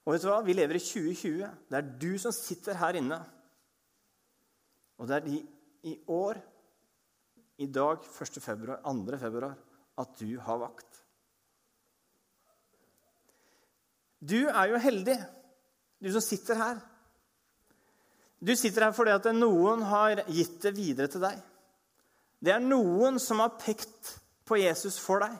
Og 0.08 0.14
vet 0.14 0.24
du 0.24 0.30
hva? 0.30 0.40
Vi 0.40 0.56
lever 0.56 0.80
i 0.80 0.82
2020. 0.82 1.54
Det 1.68 1.78
er 1.78 1.94
du 2.00 2.10
som 2.16 2.32
sitter 2.32 2.80
her 2.80 2.96
inne. 2.96 3.20
Og 4.96 5.12
det 5.12 5.20
er 5.20 5.28
de 5.28 5.38
i 5.88 5.94
år, 6.14 6.38
i 7.58 7.66
dag, 7.66 8.04
1. 8.06 8.38
februar, 8.42 8.80
2. 8.84 9.18
februar, 9.18 9.56
at 9.98 10.14
du 10.20 10.38
har 10.44 10.60
vakt. 10.62 11.02
Du 14.18 14.48
er 14.48 14.70
jo 14.72 14.80
heldig, 14.82 15.16
du 16.02 16.10
som 16.14 16.22
sitter 16.22 16.58
her. 16.58 16.80
Du 18.38 18.54
sitter 18.56 18.86
her 18.86 18.94
fordi 18.94 19.14
at 19.14 19.26
noen 19.34 19.82
har 19.86 20.22
gitt 20.30 20.60
det 20.62 20.74
videre 20.76 21.10
til 21.10 21.22
deg. 21.22 21.38
Det 22.38 22.54
er 22.54 22.62
noen 22.62 23.18
som 23.22 23.42
har 23.42 23.56
pekt 23.58 24.14
på 24.46 24.60
Jesus 24.60 24.98
for 25.02 25.22
deg. 25.24 25.34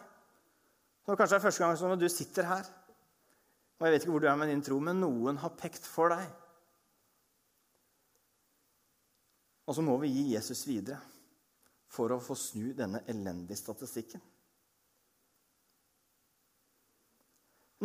Så 1.06 1.14
kanskje 1.16 1.36
det 1.36 1.38
er 1.38 1.46
første 1.46 1.64
gang 1.64 1.78
som 1.78 1.94
du 1.98 2.08
sitter 2.10 2.48
her. 2.50 2.66
Og 3.78 3.86
jeg 3.86 3.94
vet 3.94 4.04
ikke 4.04 4.14
hvor 4.16 4.24
du 4.24 4.28
er 4.28 4.38
med 4.38 4.50
din 4.50 4.62
tro, 4.66 4.80
men 4.82 4.98
noen 5.00 5.38
har 5.38 5.54
pekt 5.58 5.86
for 5.86 6.10
deg. 6.12 6.26
Og 9.68 9.76
så 9.76 9.84
må 9.84 9.98
vi 10.00 10.08
gi 10.08 10.24
Jesus 10.32 10.64
videre 10.64 10.98
for 11.92 12.12
å 12.12 12.20
få 12.20 12.36
snu 12.36 12.72
denne 12.76 13.02
elendige 13.08 13.58
statistikken. 13.60 14.22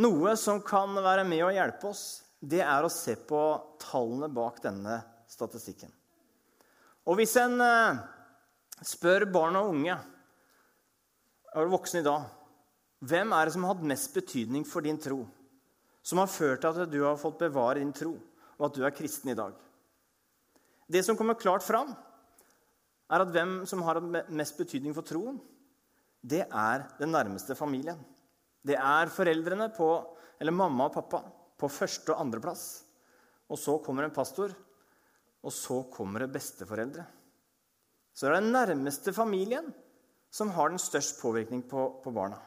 Noe 0.03 0.33
som 0.39 0.63
kan 0.65 0.95
være 0.95 1.25
med 1.27 1.43
å 1.45 1.51
hjelpe 1.53 1.91
oss, 1.91 2.23
det 2.39 2.63
er 2.65 2.83
å 2.83 2.91
se 2.91 3.13
på 3.27 3.41
tallene 3.83 4.31
bak 4.31 4.61
denne 4.63 4.97
statistikken. 5.29 5.91
Og 7.03 7.19
hvis 7.19 7.35
en 7.39 7.59
eh, 7.61 7.99
spør 8.83 9.27
barn 9.31 9.59
og 9.59 9.73
unge, 9.75 9.99
og 11.53 11.75
voksne 11.75 12.01
i 12.01 12.07
dag, 12.07 12.25
hvem 13.03 13.35
er 13.35 13.45
det 13.45 13.53
som 13.53 13.67
har 13.67 13.75
hatt 13.75 13.85
mest 13.91 14.15
betydning 14.15 14.63
for 14.65 14.85
din 14.85 14.97
tro, 14.97 15.21
som 16.03 16.19
har 16.23 16.31
ført 16.31 16.63
til 16.63 16.71
at 16.71 16.91
du 16.91 17.01
har 17.03 17.19
fått 17.19 17.43
bevare 17.43 17.83
din 17.83 17.93
tro, 17.95 18.15
og 18.57 18.65
at 18.69 18.79
du 18.79 18.87
er 18.87 18.95
kristen 18.95 19.35
i 19.35 19.37
dag? 19.37 19.53
Det 20.93 21.01
som 21.05 21.17
kommer 21.17 21.39
klart 21.39 21.65
fram, 21.65 21.95
er 23.13 23.23
at 23.23 23.31
hvem 23.33 23.63
som 23.69 23.81
har 23.85 24.01
mest 24.29 24.59
betydning 24.59 24.93
for 24.93 25.05
troen, 25.05 25.39
det 26.23 26.45
er 26.45 26.85
den 26.99 27.11
nærmeste 27.11 27.57
familien. 27.57 27.97
Det 28.63 28.77
er 28.77 29.11
foreldrene 29.11 29.67
på, 29.75 29.89
eller 30.39 30.55
mamma 30.55 30.87
og 30.87 30.95
pappa 30.95 31.23
på 31.59 31.69
første 31.71 32.13
og 32.13 32.21
andreplass. 32.21 32.83
Og 33.51 33.59
så 33.59 33.75
kommer 33.83 34.05
en 34.05 34.15
pastor, 34.15 34.53
og 35.43 35.51
så 35.51 35.81
kommer 35.91 36.23
det 36.23 36.33
besteforeldre. 36.37 37.03
Så 38.13 38.27
det 38.27 38.31
er 38.31 38.39
den 38.39 38.53
nærmeste 38.53 39.13
familien 39.15 39.73
som 40.33 40.53
har 40.53 40.71
den 40.71 40.81
størst 40.81 41.19
påvirkning 41.21 41.65
på, 41.69 41.87
på 42.03 42.13
barna. 42.13 42.39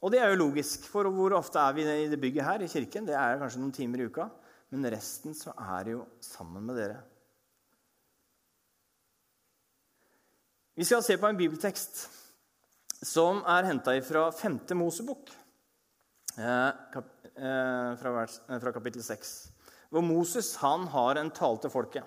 Og 0.00 0.12
det 0.12 0.20
er 0.22 0.30
jo 0.32 0.44
logisk, 0.46 0.86
for 0.88 1.08
hvor 1.12 1.34
ofte 1.36 1.60
er 1.60 1.74
vi 1.76 1.84
i 1.84 2.08
det 2.08 2.20
bygget 2.20 2.46
her 2.46 2.62
i 2.64 2.70
kirken? 2.72 3.08
Det 3.08 3.16
er 3.16 3.40
kanskje 3.40 3.60
noen 3.60 3.74
timer 3.76 4.00
i 4.00 4.06
uka. 4.08 4.30
Men 4.70 4.86
resten 4.94 5.34
så 5.34 5.52
er 5.58 5.86
det 5.86 5.96
jo 5.96 6.04
sammen 6.22 6.66
med 6.66 6.78
dere. 6.78 7.00
Vi 10.78 10.86
skal 10.86 11.02
se 11.04 11.16
på 11.20 11.28
en 11.28 11.38
bibeltekst 11.38 12.04
som 13.04 13.42
er 13.48 13.66
henta 13.68 13.96
fra 14.04 14.28
5. 14.32 14.60
Mosebok, 14.78 15.32
eh, 16.38 16.68
eh, 16.68 17.90
fra 18.00 18.72
kapittel 18.72 19.02
6. 19.02 19.34
Hvor 19.90 20.04
Moses 20.06 20.54
han 20.62 20.86
har 20.92 21.18
en 21.18 21.30
tale 21.30 21.58
til 21.60 21.70
folket. 21.70 22.04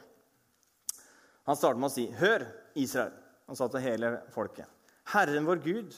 Han 1.46 1.60
starter 1.60 1.80
med 1.80 1.90
å 1.90 1.94
si, 1.94 2.08
'Hør, 2.08 2.48
Israel', 2.76 3.20
han 3.48 3.56
sa 3.56 3.68
til 3.68 3.82
hele 3.82 4.22
folket. 4.32 4.66
'Herren 5.06 5.46
vår 5.46 5.60
Gud, 5.64 5.94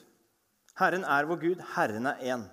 Herren 0.75 1.03
er 1.03 1.25
vår 1.25 1.37
Gud, 1.37 1.61
Herren 1.75 2.07
er 2.07 2.17
én.' 2.17 2.49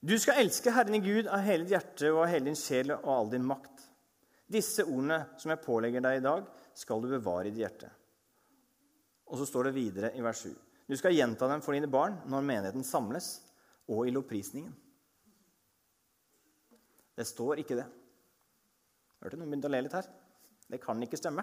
Du 0.00 0.14
skal 0.18 0.44
elske 0.44 0.70
Herren 0.70 0.94
i 0.94 1.02
Gud 1.02 1.26
av 1.26 1.42
hele 1.42 1.64
ditt 1.64 1.74
hjerte 1.74 2.12
og 2.12 2.22
av 2.22 2.30
hele 2.30 2.46
din 2.50 2.58
sjel 2.58 2.92
og 2.94 3.08
all 3.10 3.30
din 3.32 3.46
makt. 3.46 3.82
Disse 4.48 4.84
ordene 4.86 5.24
som 5.40 5.50
jeg 5.52 5.62
pålegger 5.64 6.04
deg 6.04 6.20
i 6.20 6.24
dag, 6.24 6.46
skal 6.78 7.02
du 7.02 7.10
bevare 7.10 7.48
i 7.48 7.50
ditt 7.50 7.64
hjerte. 7.64 7.90
Og 9.28 9.40
så 9.40 9.48
står 9.48 9.68
det 9.68 9.76
videre 9.76 10.12
i 10.16 10.22
vers 10.24 10.44
7. 10.46 10.52
Du 10.88 10.94
skal 10.96 11.16
gjenta 11.16 11.48
dem 11.50 11.60
for 11.64 11.76
dine 11.76 11.90
barn 11.90 12.14
når 12.30 12.46
menigheten 12.46 12.86
samles, 12.86 13.40
og 13.88 14.06
i 14.06 14.12
lovprisningen. 14.14 14.72
Det 17.18 17.26
står 17.26 17.60
ikke 17.64 17.76
det. 17.80 17.86
Hørte 19.18 19.40
noen 19.40 19.50
begynte 19.50 19.68
å 19.68 19.72
le 19.74 19.80
litt 19.84 19.96
her? 19.96 20.06
Det 20.68 20.78
kan 20.80 21.00
ikke 21.02 21.18
stemme. 21.18 21.42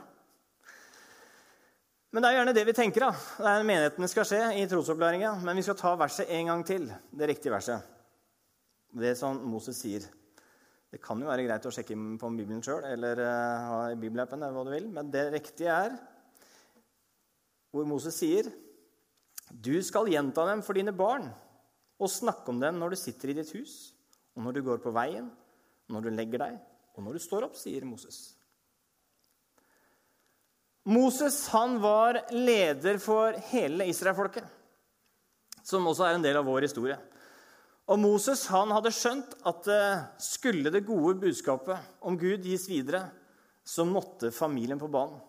Men 2.15 2.23
det 2.23 2.29
er 2.29 2.37
gjerne 2.37 2.53
det 2.55 2.63
vi 2.69 2.75
tenker. 2.77 3.03
da. 3.03 3.25
Det 3.43 3.51
er 3.51 3.67
Menighetene 3.67 4.07
skal 4.07 4.27
skje 4.29 4.39
i 4.61 4.67
trosopplæringa. 4.71 5.33
Men 5.43 5.59
vi 5.59 5.65
skal 5.67 5.75
ta 5.75 5.91
verset 5.99 6.31
en 6.31 6.53
gang 6.53 6.63
til. 6.63 6.87
Det 7.11 7.27
riktige 7.27 7.51
verset. 7.51 7.94
Det 8.95 9.11
som 9.19 9.41
Moses 9.51 9.79
sier. 9.81 10.05
Det 10.91 11.01
kan 11.03 11.19
jo 11.19 11.27
være 11.27 11.43
greit 11.43 11.65
å 11.67 11.71
sjekke 11.73 11.97
på 12.19 12.29
Bibelen 12.37 12.61
sjøl 12.63 12.85
eller 12.87 13.19
uh, 13.19 13.63
ha 13.67 13.79
i 13.91 13.97
bibelappen, 13.99 14.39
eller 14.39 14.55
hva 14.55 14.63
du 14.63 14.71
vil, 14.71 14.85
men 14.95 15.09
det 15.11 15.25
riktige 15.33 15.73
er 15.73 15.97
hvor 17.75 17.87
Moses 17.89 18.15
sier 18.15 18.47
Du 19.51 19.75
skal 19.83 20.07
gjenta 20.07 20.45
dem 20.47 20.61
for 20.63 20.77
dine 20.77 20.93
barn 20.95 21.27
og 21.99 22.11
snakke 22.11 22.51
om 22.51 22.61
dem 22.61 22.79
når 22.79 22.93
du 22.93 22.99
sitter 22.99 23.31
i 23.31 23.35
ditt 23.37 23.51
hus, 23.55 23.95
og 24.35 24.43
når 24.43 24.55
du 24.55 24.61
går 24.67 24.79
på 24.83 24.91
veien, 24.95 25.27
når 25.91 26.07
du 26.07 26.09
legger 26.15 26.41
deg, 26.41 26.57
og 26.95 27.05
når 27.05 27.15
du 27.15 27.23
står 27.23 27.45
opp, 27.47 27.55
sier 27.59 27.85
Moses. 27.87 28.33
Moses 30.91 31.37
han 31.53 31.79
var 31.81 32.19
leder 32.35 32.99
for 33.01 33.35
hele 33.51 33.87
israelfolket, 33.91 34.43
som 35.65 35.87
også 35.87 36.07
er 36.07 36.17
en 36.17 36.25
del 36.25 36.39
av 36.39 36.47
vår 36.47 36.67
historie. 36.67 36.97
Og 37.85 38.01
Moses 38.01 38.47
han 38.49 38.73
hadde 38.73 38.93
skjønt 38.93 39.35
at 39.45 39.67
eh, 39.69 40.03
skulle 40.21 40.71
det 40.73 40.87
gode 40.87 41.19
budskapet 41.21 42.01
om 42.05 42.17
Gud 42.17 42.45
gis 42.47 42.65
videre, 42.69 43.03
så 43.65 43.85
måtte 43.85 44.33
familien 44.33 44.81
på 44.81 44.89
banen. 44.89 45.21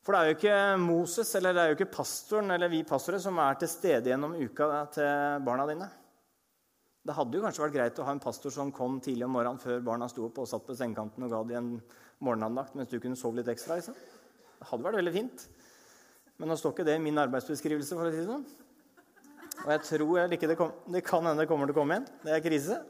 For 0.00 0.16
det 0.16 0.20
er 0.20 0.30
jo 0.30 0.36
ikke 0.38 0.60
Moses 0.80 1.28
eller 1.36 1.52
det 1.54 1.62
er 1.62 1.72
jo 1.72 1.76
ikke 1.76 1.92
pastoren 1.92 2.54
eller 2.54 2.72
vi 2.72 2.80
pastorer 2.88 3.20
som 3.20 3.36
er 3.40 3.58
til 3.60 3.68
stede 3.68 4.08
gjennom 4.08 4.32
uka 4.40 4.68
til 4.96 5.44
barna 5.44 5.66
dine. 5.68 5.88
Det 7.04 7.16
hadde 7.16 7.36
jo 7.36 7.44
kanskje 7.44 7.64
vært 7.66 7.76
greit 7.76 8.00
å 8.00 8.06
ha 8.08 8.14
en 8.16 8.22
pastor 8.22 8.52
som 8.52 8.72
kom 8.76 8.98
tidlig 9.04 9.26
om 9.28 9.36
morgenen 9.36 9.60
før 9.60 9.84
barna 9.84 10.08
sto 10.08 10.26
opp 10.26 10.40
og 10.40 10.48
satt 10.48 10.64
på 10.66 10.76
sengekanten 10.76 11.24
og 11.24 11.32
ga 11.32 11.42
dem 11.48 11.58
en 11.60 11.70
morgenandakt 12.24 12.76
mens 12.76 12.88
du 12.88 12.96
kunne 13.00 13.16
sove 13.16 13.40
litt 13.40 13.52
ekstra. 13.52 13.76
Liksom. 13.76 13.96
Det 14.56 14.68
hadde 14.72 14.88
vært 14.88 15.00
veldig 15.00 15.14
fint. 15.14 15.46
Men 16.40 16.52
nå 16.52 16.56
står 16.56 16.74
ikke 16.74 16.88
det 16.88 16.96
i 16.96 17.04
min 17.04 17.20
arbeidsbeskrivelse. 17.20 17.96
for 17.96 18.08
å 18.08 18.12
si 18.12 18.20
det 18.20 18.28
sånn. 18.28 18.44
Og 19.60 19.70
jeg 19.74 19.82
tror 19.86 20.32
ikke 20.34 20.48
det, 20.48 20.56
kom, 20.58 20.72
det 20.88 21.02
kan 21.04 21.26
hende 21.26 21.42
det 21.42 21.50
kommer 21.50 21.68
til 21.68 21.76
å 21.76 21.80
komme 21.80 21.98
igjen. 21.98 22.08
Det 22.24 22.32
er 22.32 22.44
krise. 22.44 22.80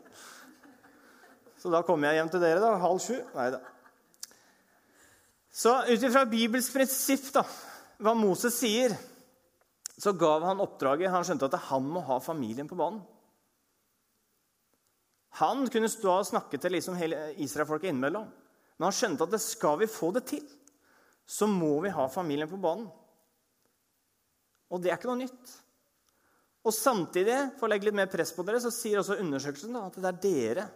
Så 1.60 1.72
da 1.72 1.82
kommer 1.84 2.08
jeg 2.08 2.20
hjem 2.20 2.30
til 2.32 2.42
dere 2.44 2.62
da, 2.62 2.72
halv 2.80 3.00
sju. 3.04 3.16
Nei 3.34 3.50
da. 3.56 3.60
Så 5.50 5.74
ut 5.90 6.04
ifra 6.06 6.22
Bibels 6.30 6.70
prinsipp, 6.72 7.26
da, 7.34 7.42
hva 8.00 8.14
Moses 8.16 8.54
sier, 8.62 8.94
så 10.00 10.14
gav 10.16 10.46
han 10.46 10.62
oppdraget. 10.62 11.10
Han 11.12 11.26
skjønte 11.26 11.50
at 11.50 11.58
han 11.68 11.88
må 11.90 12.00
ha 12.06 12.20
familien 12.22 12.70
på 12.70 12.78
banen. 12.78 13.02
Han 15.40 15.66
kunne 15.70 15.90
stå 15.90 16.14
og 16.20 16.26
snakke 16.26 16.58
til 16.58 16.74
liksom 16.74 16.96
hele 16.98 17.30
Israelfolket 17.42 17.90
innimellom. 17.90 18.30
Men 18.78 18.88
han 18.88 18.96
skjønte 18.96 19.26
at 19.26 19.34
det 19.34 19.42
skal 19.44 19.76
vi 19.82 19.90
få 19.90 20.08
det 20.16 20.24
til, 20.30 20.46
så 21.28 21.46
må 21.46 21.76
vi 21.84 21.92
ha 21.94 22.06
familien 22.10 22.48
på 22.50 22.58
banen. 22.60 22.88
Og 24.70 24.80
det 24.80 24.90
er 24.90 24.98
ikke 24.98 25.10
noe 25.10 25.20
nytt. 25.20 25.52
Og 26.60 26.74
samtidig, 26.76 27.36
for 27.56 27.66
å 27.66 27.72
legge 27.72 27.88
litt 27.88 27.96
mer 27.96 28.10
press 28.12 28.34
på 28.36 28.44
dere, 28.44 28.60
så 28.60 28.72
sier 28.74 29.00
også 29.00 29.18
undersøkelsen 29.22 29.76
da, 29.76 29.86
at 29.88 29.96
det 29.96 30.10
er 30.10 30.22
dere 30.24 30.66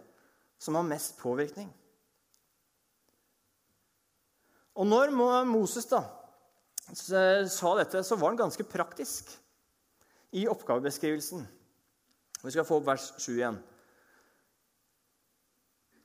som 0.61 0.77
har 0.77 0.87
mest 0.87 1.17
påvirkning. 1.19 1.69
Og 4.75 4.87
når 4.89 5.13
Moses 5.47 5.87
da 5.87 6.01
sa 6.93 7.71
dette, 7.79 8.01
så 8.03 8.17
var 8.17 8.33
han 8.33 8.41
ganske 8.43 8.65
praktisk 8.67 9.31
i 10.35 10.45
oppgavebeskrivelsen. 10.51 11.45
Vi 12.43 12.53
skal 12.53 12.67
få 12.67 12.81
opp 12.81 12.89
vers 12.89 13.07
7 13.17 13.31
igjen. 13.37 13.57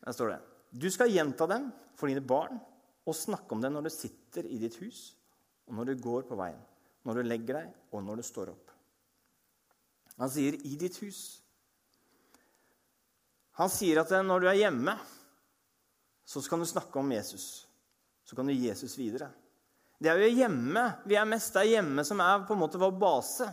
Der 0.01 0.17
står 0.17 0.33
det 0.33 0.41
Du 0.71 0.87
skal 0.93 1.13
gjenta 1.13 1.49
dem 1.51 1.69
for 1.99 2.09
dine 2.09 2.23
barn 2.25 2.61
og 3.05 3.17
snakke 3.17 3.53
om 3.53 3.61
dem 3.61 3.75
når 3.75 3.89
du 3.89 3.93
sitter 3.93 4.47
i 4.47 4.61
ditt 4.63 4.79
hus, 4.81 5.17
og 5.67 5.75
når 5.77 5.91
du 5.91 6.05
går 6.05 6.29
på 6.29 6.39
veien, 6.39 6.61
når 7.05 7.21
du 7.21 7.27
legger 7.27 7.59
deg, 7.59 7.73
og 7.91 8.05
når 8.07 8.21
du 8.21 8.27
står 8.29 8.53
opp. 8.53 8.70
Han 10.21 10.31
sier 10.31 10.55
'i 10.55 10.77
ditt 10.77 11.01
hus'. 11.01 11.41
Han 13.57 13.69
sier 13.73 14.01
at 14.01 14.13
når 14.25 14.41
du 14.41 14.49
er 14.49 14.61
hjemme, 14.61 14.95
så 16.25 16.41
skal 16.45 16.61
du 16.61 16.69
snakke 16.69 16.99
om 17.01 17.13
Jesus. 17.13 17.67
Så 18.25 18.37
kan 18.37 18.47
du 18.47 18.53
gi 18.53 18.69
Jesus 18.69 18.97
videre. 18.99 19.31
Det 20.01 20.09
er 20.09 20.21
jo 20.23 20.33
hjemme 20.33 20.85
vi 21.05 21.17
er 21.19 21.29
mest. 21.29 21.53
Det 21.53 21.65
er 21.65 21.81
hjemme 21.81 22.05
som 22.05 22.21
er 22.21 22.45
på 22.47 22.55
en 22.55 22.63
måte 22.63 22.81
vår 22.81 22.93
base. 23.01 23.49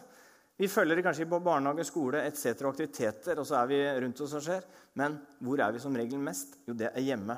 Vi 0.58 0.68
følger 0.68 0.96
det 0.96 1.04
kanskje 1.06 1.30
på 1.30 1.40
barnehage, 1.44 1.86
skole 1.86 2.24
etc. 2.26 2.64
aktiviteter, 2.66 3.40
og 3.40 3.46
så 3.46 3.60
er 3.60 3.68
vi 3.68 3.80
rundt 4.02 4.22
oss 4.22 4.34
og 4.34 4.44
skjer. 4.46 4.64
Men 4.96 5.20
hvor 5.40 5.60
er 5.60 5.72
vi 5.72 5.80
som 5.80 5.96
regel 5.96 6.20
mest? 6.20 6.56
Jo, 6.66 6.74
det 6.74 6.92
er 6.94 7.04
hjemme. 7.04 7.38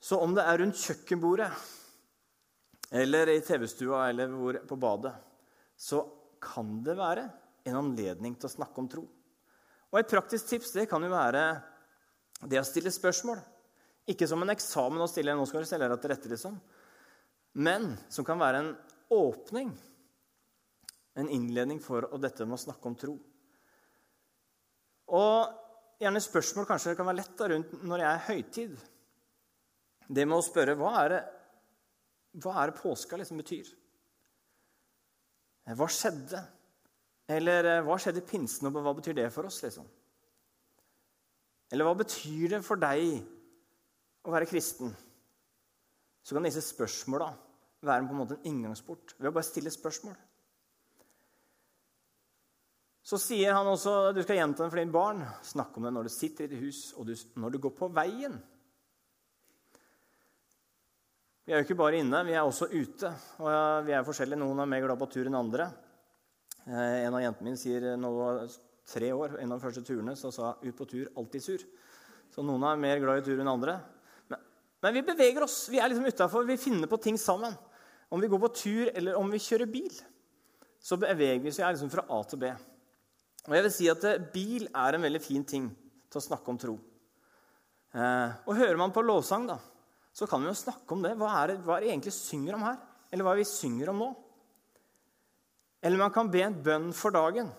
Så 0.00 0.20
om 0.20 0.34
det 0.36 0.44
er 0.44 0.58
rundt 0.60 0.76
kjøkkenbordet 0.76 1.50
eller 2.94 3.32
i 3.32 3.40
TV-stua 3.40 4.08
eller 4.10 4.60
på 4.68 4.76
badet, 4.76 5.14
så 5.76 6.04
kan 6.44 6.82
det 6.84 6.96
være 6.96 7.24
en 7.64 7.80
anledning 7.80 8.36
til 8.36 8.48
å 8.48 8.54
snakke 8.54 8.80
om 8.80 8.88
tro. 8.90 9.04
Og 9.92 9.98
Et 10.00 10.10
praktisk 10.10 10.48
tips 10.50 10.74
det 10.76 10.88
kan 10.90 11.02
jo 11.02 11.12
være 11.12 11.44
det 12.50 12.60
å 12.60 12.66
stille 12.66 12.92
spørsmål. 12.92 13.38
Ikke 14.10 14.28
som 14.28 14.42
en 14.44 14.52
eksamen 14.52 15.00
å 15.00 15.08
stille 15.08 15.32
nå 15.36 15.46
skal 15.48 15.64
du 15.64 15.68
stille 15.68 15.88
deg 15.88 16.02
til 16.02 16.12
rette, 16.12 16.32
liksom 16.32 16.58
men 17.54 17.92
som 18.10 18.26
kan 18.26 18.40
være 18.40 18.62
en 18.62 18.72
åpning, 19.14 19.70
en 21.14 21.28
innledning 21.30 21.78
for 21.82 22.08
dette 22.18 22.46
med 22.46 22.56
å 22.56 22.64
snakke 22.64 22.90
om 22.90 22.96
tro. 22.98 23.14
Og 25.14 26.02
gjerne 26.02 26.22
spørsmål 26.24 26.66
kanskje 26.66 26.96
kan 26.98 27.06
være 27.06 27.20
lett 27.20 27.38
da 27.38 27.48
rundt 27.52 27.76
når 27.86 28.02
jeg 28.02 28.10
er 28.10 28.26
høytid. 28.28 28.74
Det 30.08 30.26
med 30.26 30.40
å 30.40 30.44
spørre 30.44 30.74
hva 30.80 30.96
er 31.04 31.14
det, 31.14 31.22
hva 32.42 32.56
er 32.58 32.72
det 32.72 32.80
påska 32.80 33.20
liksom 33.20 33.38
betyr? 33.38 33.70
Hva 35.78 35.86
skjedde? 35.88 36.42
Eller 37.30 37.70
eh, 37.70 37.82
hva 37.84 37.96
skjedde 38.00 38.20
i 38.20 38.26
pinsen, 38.28 38.68
og 38.68 38.84
hva 38.84 38.92
betyr 38.96 39.16
det 39.16 39.30
for 39.32 39.48
oss? 39.48 39.62
liksom? 39.64 39.86
Eller 41.72 41.88
hva 41.88 41.96
betyr 41.96 42.56
det 42.56 42.60
for 42.64 42.80
deg 42.80 43.16
å 44.24 44.34
være 44.34 44.48
kristen? 44.50 44.92
Så 46.24 46.36
kan 46.36 46.46
disse 46.46 46.62
spørsmåla 46.64 47.32
være 47.84 48.06
på 48.06 48.14
en 48.14 48.20
måte 48.20 48.36
en 48.38 48.48
inngangsport 48.48 49.16
ved 49.18 49.28
å 49.28 49.34
bare 49.34 49.48
stille 49.48 49.72
spørsmål. 49.72 50.16
Så 53.04 53.18
sier 53.20 53.52
han 53.52 53.68
også 53.68 54.14
du 54.16 54.22
skal 54.24 54.38
gjenta 54.38 54.64
det 54.64 54.72
for 54.72 54.80
dine 54.80 54.94
barn. 54.94 55.20
Snakk 55.44 55.76
om 55.76 55.84
det 55.84 55.92
når 55.92 56.08
du 56.08 56.12
sitter 56.12 56.46
i 56.46 56.52
ditt 56.54 56.62
hus, 56.64 56.94
og 56.96 57.10
når 57.40 57.52
du 57.52 57.58
går 57.66 57.74
på 57.76 57.90
veien. 57.92 58.38
Vi 61.44 61.52
er 61.52 61.60
jo 61.60 61.66
ikke 61.66 61.76
bare 61.76 61.98
inne, 62.00 62.22
vi 62.24 62.32
er 62.32 62.40
også 62.40 62.70
ute. 62.72 63.10
Og 63.44 63.84
vi 63.84 63.92
er 63.92 64.06
forskjellige. 64.06 64.40
Noen 64.40 64.64
er 64.64 64.70
mer 64.70 64.86
glad 64.86 65.02
på 65.02 65.10
tur 65.12 65.28
enn 65.28 65.36
andre. 65.36 65.68
Eh, 66.64 67.04
en 67.04 67.14
av 67.14 67.20
jentene 67.20 67.50
mine 67.50 67.60
sier 67.60 67.90
nå 68.00 68.12
tre 68.88 69.10
år, 69.12 69.38
en 69.40 69.52
av 69.52 69.58
de 69.58 69.64
første 69.64 69.84
turene, 69.84 70.16
så 70.16 70.32
sa 70.32 70.56
'ut 70.62 70.76
på 70.76 70.88
tur, 70.88 71.08
alltid 71.16 71.42
sur'. 71.42 71.66
Så 72.30 72.42
noen 72.42 72.64
er 72.64 72.76
mer 72.76 72.98
glad 72.98 73.18
i 73.18 73.24
tur 73.24 73.40
enn 73.40 73.48
andre. 73.48 73.80
Men, 74.28 74.40
men 74.82 74.94
vi 74.94 75.02
beveger 75.02 75.42
oss. 75.42 75.68
Vi 75.68 75.78
er 75.78 75.88
liksom 75.88 76.06
utafor. 76.06 76.46
Vi 76.46 76.56
finner 76.56 76.86
på 76.86 77.00
ting 77.00 77.16
sammen. 77.16 77.54
Om 78.10 78.20
vi 78.20 78.28
går 78.28 78.40
på 78.40 78.54
tur, 78.54 78.90
eller 78.94 79.16
om 79.16 79.30
vi 79.30 79.38
kjører 79.38 79.70
bil, 79.70 79.92
så 80.80 80.96
beveger 80.96 81.40
vi 81.40 81.48
oss 81.48 81.58
liksom 81.58 81.90
fra 81.90 82.04
A 82.08 82.22
til 82.24 82.38
B. 82.38 82.50
Og 83.44 83.54
jeg 83.54 83.62
vil 83.62 83.72
si 83.72 83.88
at 83.92 84.04
eh, 84.04 84.18
Bil 84.32 84.68
er 84.72 84.96
en 84.96 85.04
veldig 85.04 85.20
fin 85.20 85.44
ting 85.44 85.68
til 86.10 86.20
å 86.20 86.24
snakke 86.24 86.48
om 86.48 86.58
tro. 86.58 86.78
Eh, 87.94 88.30
og 88.48 88.56
Hører 88.56 88.76
man 88.80 88.92
på 88.92 89.04
lovsang, 89.04 89.46
da, 89.46 89.58
så 90.12 90.26
kan 90.26 90.40
vi 90.40 90.48
jo 90.48 90.56
snakke 90.56 90.96
om 90.96 91.02
det. 91.04 91.14
Hva 91.20 91.30
er 91.42 91.52
det, 91.52 91.58
hva 91.64 91.76
er 91.76 91.84
det 91.84 91.90
egentlig 91.92 92.14
synger 92.16 92.56
om 92.56 92.64
her? 92.64 92.78
Eller 93.12 93.26
hva 93.26 93.34
er 93.34 93.40
det 93.40 93.44
vi 93.44 93.52
synger 93.52 93.92
om 93.92 94.00
nå? 94.00 94.10
Eller 95.84 96.00
man 96.00 96.12
kan 96.14 96.30
be 96.32 96.40
en 96.46 96.56
bønn 96.64 96.90
for 96.96 97.12
dagen. 97.12 97.50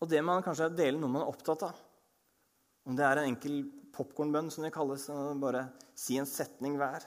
Og 0.00 0.08
det 0.08 0.22
man 0.24 0.44
kanskje 0.46 0.70
deler 0.72 1.00
noe 1.00 1.10
man 1.10 1.24
er 1.24 1.32
opptatt 1.32 1.64
av. 1.66 1.78
Om 2.86 2.96
det 2.96 3.04
er 3.04 3.20
en 3.20 3.32
enkel 3.32 3.64
popkornbønn, 3.92 4.50
som 4.54 4.64
det 4.64 4.72
kalles. 4.74 5.08
Bare 5.42 5.66
si 5.98 6.16
en 6.20 6.28
setning 6.28 6.78
hver. 6.80 7.04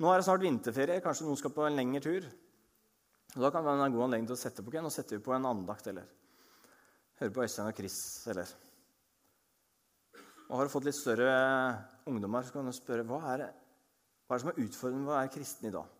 Nå 0.00 0.10
er 0.10 0.18
det 0.20 0.26
snart 0.26 0.44
vinterferie. 0.44 1.02
Kanskje 1.04 1.28
noen 1.28 1.38
skal 1.38 1.54
på 1.54 1.64
en 1.66 1.78
lengre 1.78 2.02
tur. 2.04 2.26
Og 3.36 3.44
Da 3.44 3.50
kan 3.52 3.62
det 3.62 3.70
være 3.70 3.86
en 3.86 3.94
god 3.94 4.06
anledning 4.08 4.26
til 4.26 4.34
å 4.34 4.40
sette 4.40 4.64
på 4.66 4.82
Nå 4.82 4.90
setter 4.90 5.18
vi 5.18 5.22
på 5.22 5.34
en 5.36 5.46
andakt, 5.46 5.86
eller 5.86 6.08
høre 7.20 7.30
på 7.30 7.44
Øystein 7.44 7.70
og 7.70 7.76
Chris, 7.76 8.26
eller 8.26 8.48
Og 10.48 10.56
Har 10.56 10.64
du 10.66 10.72
fått 10.72 10.88
litt 10.88 10.98
større 10.98 11.30
ungdommer, 12.10 12.42
så 12.42 12.56
kan 12.56 12.66
du 12.66 12.72
spørre 12.74 13.06
hva 13.06 13.20
er 13.30 13.44
det, 13.44 13.50
hva 14.26 14.34
er 14.34 14.40
det 14.40 14.42
som 14.42 14.50
er 14.50 14.64
utfordrende 14.64 15.04
med 15.04 15.12
å 15.12 15.14
være 15.14 15.32
kristen 15.36 15.68
i 15.68 15.74
dag. 15.76 15.92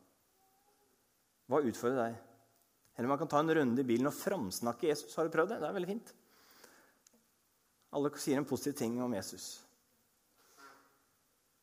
Hva 1.47 1.61
utfordrer 1.63 2.01
deg? 2.01 2.30
Eller 3.01 3.09
man 3.09 3.17
kan 3.17 3.31
ta 3.33 3.39
en 3.41 3.55
runde 3.57 3.81
i 3.81 3.87
bilen 3.89 4.11
og 4.11 4.13
framsnakke 4.13 4.91
Jesus. 4.91 5.15
Har 5.17 5.25
du 5.25 5.33
prøvd 5.33 5.55
det? 5.55 5.57
Det 5.63 5.69
er 5.71 5.77
veldig 5.79 5.89
fint. 5.89 6.11
Alle 7.97 8.11
sier 8.21 8.37
en 8.37 8.45
positiv 8.45 8.75
ting 8.77 8.99
om 9.01 9.15
Jesus. 9.17 9.47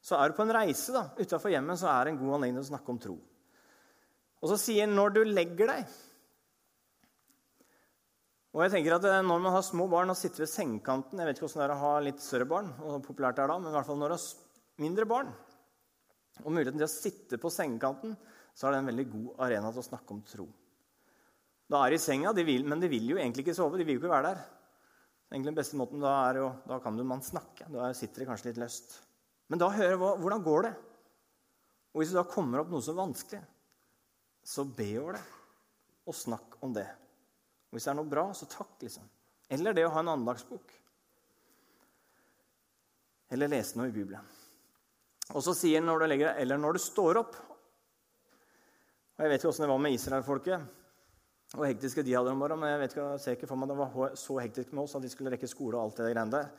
Så 0.02 0.18
er 0.18 0.32
du 0.32 0.38
på 0.40 0.48
en 0.48 0.56
reise 0.56 0.96
da, 0.96 1.04
utafor 1.14 1.54
hjemmet, 1.54 1.78
så 1.78 1.92
er 1.92 2.08
det 2.08 2.16
en 2.16 2.20
god 2.24 2.40
anledning 2.40 2.58
til 2.58 2.66
å 2.66 2.72
snakke 2.72 2.90
om 2.90 3.00
tro. 3.04 3.14
Og 4.42 4.50
så 4.50 4.58
sier 4.58 4.88
han 4.88 4.96
'når 4.98 5.14
du 5.14 5.24
legger 5.30 5.70
deg'. 5.70 5.96
Og 8.56 8.64
jeg 8.64 8.72
tenker 8.72 8.96
at 8.96 9.06
eh, 9.06 9.22
Når 9.22 9.40
man 9.40 9.54
har 9.54 9.62
små 9.62 9.88
barn 9.88 10.10
og 10.10 10.18
sitter 10.18 10.40
ved 10.40 10.50
sengekanten 10.50 11.20
Jeg 11.20 11.28
vet 11.28 11.38
ikke 11.38 11.46
hvordan 11.46 11.62
det 11.62 11.70
er 11.70 11.76
å 11.76 11.84
ha 11.86 12.00
litt 12.00 12.20
større 12.20 12.46
barn, 12.46 12.74
og 12.82 13.04
populært 13.06 13.38
er 13.38 13.48
da, 13.48 13.60
men 13.60 13.70
i 13.70 13.76
hvert 13.78 13.86
fall 13.86 14.00
når 14.00 14.10
du 14.10 14.18
har 14.18 14.26
mindre 14.78 15.06
barn, 15.06 15.34
og 16.44 16.52
muligheten 16.52 16.80
til 16.80 16.90
å 16.90 16.96
sitte 17.02 17.38
på 17.38 17.50
sengekanten, 17.50 18.18
så 18.56 18.68
er 18.68 18.72
det 18.72 18.80
en 18.80 18.90
veldig 18.90 19.12
god 19.12 19.30
arena 19.46 19.72
til 19.72 19.80
å 19.84 19.90
snakke 19.92 20.14
om 20.14 20.24
tro. 20.26 20.48
Da 21.68 21.82
er 21.84 21.96
i 21.98 22.00
senga, 22.00 22.32
de 22.36 22.46
vil, 22.48 22.64
men 22.68 22.80
de 22.80 22.90
vil 22.92 23.10
jo 23.12 23.18
egentlig 23.20 23.44
ikke 23.44 23.58
sove. 23.58 23.80
De 23.80 23.86
vil 23.88 23.98
jo 23.98 24.02
ikke 24.04 24.14
være 24.14 24.32
der. 24.32 24.46
Egentlig 25.28 25.52
den 25.52 25.60
beste 25.60 25.80
måten 25.80 26.04
Da, 26.04 26.14
er 26.30 26.40
jo, 26.40 26.48
da 26.70 26.80
kan 26.80 26.96
man 27.04 27.24
snakke. 27.24 27.68
Da 27.74 27.90
sitter 27.96 28.24
de 28.24 28.30
kanskje 28.30 28.52
litt 28.52 28.62
løst. 28.62 29.02
Men 29.52 29.60
da 29.60 29.68
hører 29.72 29.96
jeg 29.96 30.00
hvordan 30.00 30.44
går 30.44 30.66
det 30.68 30.74
Og 31.92 32.02
hvis 32.02 32.12
det 32.12 32.20
da 32.20 32.28
kommer 32.30 32.62
opp 32.62 32.72
noe 32.72 32.84
så 32.84 32.96
vanskelig, 32.96 33.42
så 34.48 34.64
be 34.64 34.88
over 35.02 35.18
det, 35.18 35.24
og 36.08 36.16
snakk 36.16 36.56
om 36.64 36.76
det. 36.76 36.86
Og 37.68 37.76
hvis 37.76 37.88
det 37.88 37.92
er 37.92 37.98
noe 37.98 38.08
bra, 38.12 38.30
så 38.38 38.46
takk, 38.48 38.76
liksom. 38.84 39.08
Eller 39.52 39.76
det 39.76 39.84
å 39.88 39.92
ha 39.96 40.04
en 40.04 40.12
andagsbok. 40.14 40.72
Eller 43.34 43.52
lese 43.52 43.80
noe 43.80 43.90
i 43.90 43.96
Bibelen. 43.96 44.24
Og 45.34 45.44
så 45.44 45.56
sier 45.58 45.82
han 45.82 45.90
når 45.90 46.04
du 46.04 46.08
legger 46.08 46.30
deg, 46.30 46.42
eller 46.46 46.62
når 46.62 46.78
du 46.78 46.84
står 46.86 47.20
opp. 47.24 47.36
Og 49.18 49.26
Jeg 49.26 49.34
vet 49.34 49.42
ikke 49.42 49.52
åssen 49.52 49.66
det 49.66 49.72
var 49.74 49.84
med 49.84 49.98
israelfolket, 49.98 50.77
og 51.58 51.66
hektiske 51.66 52.06
de 52.06 52.14
hadde 52.14 52.32
om 52.32 52.38
morgenen, 52.38 52.62
men 52.62 52.74
jeg 52.76 52.82
vet 52.84 52.94
ikke, 52.94 53.06
jeg 53.16 53.22
ser 53.24 53.38
ikke 53.38 53.50
for 53.50 53.60
meg 53.60 53.72
det 53.72 53.78
var 53.80 54.18
så 54.20 54.36
hektisk 54.40 54.74
med 54.74 54.84
oss 54.86 54.98
at 54.98 55.06
de 55.06 55.10
skulle 55.10 55.34
rekke 55.34 55.50
skole 55.50 55.78
og 55.78 55.88
alt 55.88 56.02
det 56.02 56.12
greiene 56.12 56.34
der. 56.36 56.52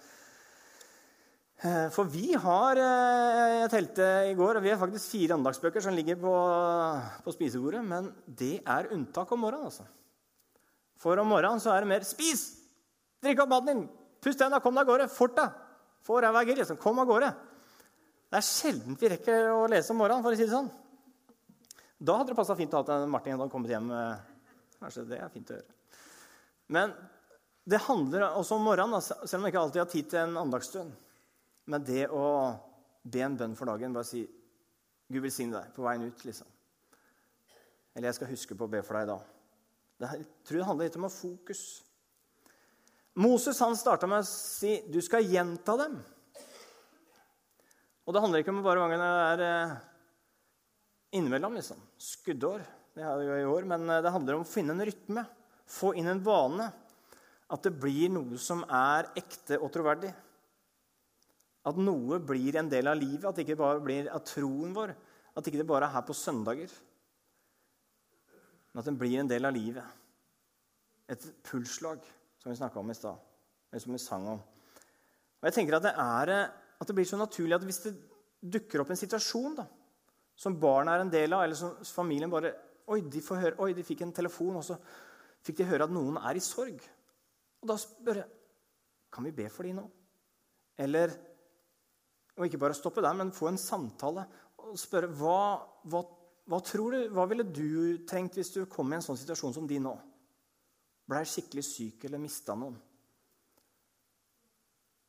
Eh, 1.58 1.86
for 1.90 2.06
vi 2.06 2.36
har 2.38 2.78
eh, 2.78 3.54
Jeg 3.64 3.70
telte 3.72 4.08
i 4.30 4.34
går, 4.38 4.58
og 4.58 4.62
vi 4.62 4.70
har 4.70 4.78
faktisk 4.78 5.10
fire 5.10 5.34
andagsbøker 5.34 5.82
som 5.82 5.94
ligger 5.94 6.18
på, 6.22 6.34
på 7.24 7.34
spisebordet. 7.34 7.82
Men 7.84 8.12
det 8.26 8.60
er 8.62 8.92
unntak 8.94 9.32
om 9.34 9.42
morgenen. 9.42 9.66
altså. 9.66 9.86
For 10.98 11.18
om 11.18 11.30
morgenen 11.30 11.62
så 11.62 11.74
er 11.74 11.82
det 11.82 11.90
mer 11.90 12.06
'spis! 12.06 12.44
Drikk 13.22 13.42
opp 13.42 13.50
maten 13.50 13.66
din! 13.66 13.88
Pust 14.22 14.38
tenna, 14.38 14.60
kom 14.62 14.74
deg 14.74 14.86
av 14.86 14.92
gårde! 14.92 15.10
Fort 15.10 15.34
deg! 15.34 15.54
Få 16.06 16.20
ræva 16.22 16.42
i 16.42 16.54
liksom. 16.54 16.78
Kom 16.78 16.98
av 17.02 17.10
gårde! 17.10 17.32
Det 18.30 18.38
er 18.38 18.44
sjelden 18.46 18.98
vi 19.00 19.10
rekker 19.14 19.50
å 19.50 19.66
lese 19.70 19.90
om 19.94 19.98
morgenen, 19.98 20.22
for 20.22 20.34
å 20.34 20.38
si 20.38 20.44
det 20.44 20.52
sånn. 20.52 20.70
Da 21.98 22.18
hadde 22.20 22.30
det 22.30 22.38
passa 22.38 22.54
fint 22.54 22.74
at 22.74 22.90
Martin 23.10 23.34
hadde 23.34 23.50
kommet 23.50 23.72
hjem. 23.72 23.90
Kanskje 24.78 25.06
det 25.10 25.18
er 25.18 25.32
fint 25.32 25.50
å 25.50 25.58
gjøre. 25.58 25.76
Men 26.74 26.92
det 27.68 27.80
handler 27.84 28.28
også 28.28 28.56
om 28.56 28.64
morgenen, 28.64 29.02
selv 29.02 29.40
om 29.40 29.46
jeg 29.46 29.54
ikke 29.54 29.62
alltid 29.62 29.82
har 29.82 29.90
tid 29.92 30.10
til 30.10 30.20
en 30.22 30.40
andagsstund. 30.40 30.92
Men 31.68 31.84
det 31.84 32.06
å 32.08 32.26
be 33.04 33.24
en 33.24 33.36
bønn 33.36 33.56
for 33.58 33.68
dagen, 33.68 33.96
bare 33.96 34.08
si 34.08 34.22
'Gud 35.08 35.24
velsigne 35.24 35.56
deg' 35.56 35.74
på 35.74 35.84
veien 35.84 36.04
ut, 36.04 36.24
liksom. 36.24 36.46
Eller 37.94 38.08
'Jeg 38.08 38.14
skal 38.14 38.32
huske 38.32 38.56
på 38.56 38.64
å 38.64 38.72
be 38.72 38.82
for 38.82 38.94
deg 38.98 39.08
da'. 39.08 39.22
Jeg 40.00 40.26
tror 40.44 40.58
det 40.58 40.66
handler 40.66 40.84
litt 40.84 40.96
om 40.96 41.08
å 41.08 41.12
fokus. 41.12 41.82
Moses 43.18 43.58
han 43.58 43.76
starta 43.76 44.06
med 44.06 44.22
å 44.22 44.26
si 44.26 44.82
'Du 44.88 45.00
skal 45.00 45.24
gjenta 45.24 45.76
dem'. 45.76 45.98
Og 48.06 48.14
det 48.14 48.20
handler 48.20 48.38
ikke 48.40 48.52
om 48.54 48.62
bare 48.62 48.80
hver 48.80 48.88
gang 48.88 49.00
det 49.04 49.08
er 49.28 49.40
eh, 49.44 49.76
innimellom. 51.12 51.54
liksom. 51.54 51.76
Skuddår. 51.98 52.64
Det 52.98 53.06
har 53.06 53.18
vi 53.20 53.28
jo 53.28 53.34
i 53.38 53.46
år. 53.46 53.66
Men 53.70 53.86
eh, 53.86 54.02
det 54.02 54.10
handler 54.10 54.38
om 54.38 54.42
å 54.42 54.48
finne 54.48 54.74
en 54.74 54.86
rytme. 54.88 55.22
Få 55.70 55.92
inn 55.94 56.10
en 56.10 56.22
vane. 56.24 56.66
At 57.48 57.62
det 57.62 57.76
blir 57.78 58.10
noe 58.10 58.40
som 58.42 58.64
er 58.66 59.12
ekte 59.16 59.60
og 59.62 59.70
troverdig. 59.72 60.10
At 61.68 61.78
noe 61.78 62.18
blir 62.18 62.58
en 62.58 62.70
del 62.70 62.90
av 62.90 62.98
livet, 62.98 63.28
at 63.28 63.36
det 63.36 63.44
ikke 63.44 63.60
bare 63.60 63.84
blir 63.84 64.10
av 64.10 64.24
troen 64.26 64.74
vår. 64.74 64.96
At 65.38 65.46
ikke 65.46 65.62
det 65.62 65.68
bare 65.68 65.86
er 65.86 65.94
her 65.94 66.04
på 66.08 66.16
søndager. 66.16 66.74
Men 68.72 68.82
at 68.82 68.90
den 68.90 68.98
blir 68.98 69.22
en 69.22 69.30
del 69.30 69.46
av 69.46 69.54
livet. 69.54 69.96
Et 71.08 71.30
pulsslag, 71.46 72.02
som 72.42 72.50
vi 72.50 72.58
snakka 72.58 72.82
om 72.82 72.90
i 72.90 72.98
stad. 72.98 73.22
Eller 73.70 73.84
som 73.84 73.94
vi 73.94 74.02
sang 74.02 74.26
om. 74.34 74.42
Og 75.38 75.46
jeg 75.46 75.54
tenker 75.54 75.78
at 75.78 75.86
det, 75.86 75.94
er, 75.94 76.34
at 76.50 76.88
det 76.90 76.98
blir 76.98 77.06
så 77.06 77.20
naturlig 77.20 77.54
at 77.60 77.68
hvis 77.68 77.84
det 77.86 77.98
dukker 78.42 78.82
opp 78.82 78.90
en 78.90 78.98
situasjon 78.98 79.60
da, 79.60 79.70
som 80.38 80.58
barna 80.58 80.96
er 80.96 81.04
en 81.04 81.12
del 81.12 81.34
av, 81.34 81.44
eller 81.46 81.58
som 81.58 81.78
familien 81.94 82.30
bare 82.30 82.56
Oi, 82.88 83.02
de, 83.04 83.20
høre, 83.20 83.54
oi, 83.60 83.72
de 83.76 83.84
fikk 83.84 84.02
en 84.06 84.14
telefon, 84.16 84.56
og 84.56 84.64
så 84.64 84.78
fikk 85.44 85.60
de 85.60 85.68
høre 85.68 85.88
at 85.88 85.92
noen 85.92 86.16
er 86.22 86.38
i 86.38 86.44
sorg. 86.44 86.80
Og 87.60 87.70
da 87.70 87.78
spør 87.80 88.22
jeg 88.22 88.34
Kan 89.12 89.24
vi 89.24 89.32
be 89.32 89.46
for 89.48 89.64
dem 89.64 89.78
nå? 89.80 89.86
Eller 90.84 91.14
Og 92.36 92.44
ikke 92.46 92.60
bare 92.60 92.76
stoppe 92.76 93.02
der, 93.02 93.16
men 93.16 93.34
få 93.34 93.48
en 93.50 93.58
samtale 93.58 94.26
og 94.68 94.76
spørre 94.78 95.08
hva, 95.16 95.38
hva, 95.88 96.02
hva 96.50 96.58
tror 96.62 96.92
du, 96.92 96.98
hva 97.14 97.24
ville 97.30 97.46
du 97.46 98.04
trengt 98.06 98.36
hvis 98.36 98.52
du 98.52 98.66
kom 98.70 98.92
i 98.92 98.98
en 98.98 99.04
sånn 99.04 99.18
situasjon 99.18 99.56
som 99.56 99.66
de 99.66 99.78
nå? 99.82 99.94
Blei 101.08 101.24
skikkelig 101.26 101.64
syk 101.64 102.04
eller 102.04 102.20
mista 102.20 102.54
noen? 102.58 102.76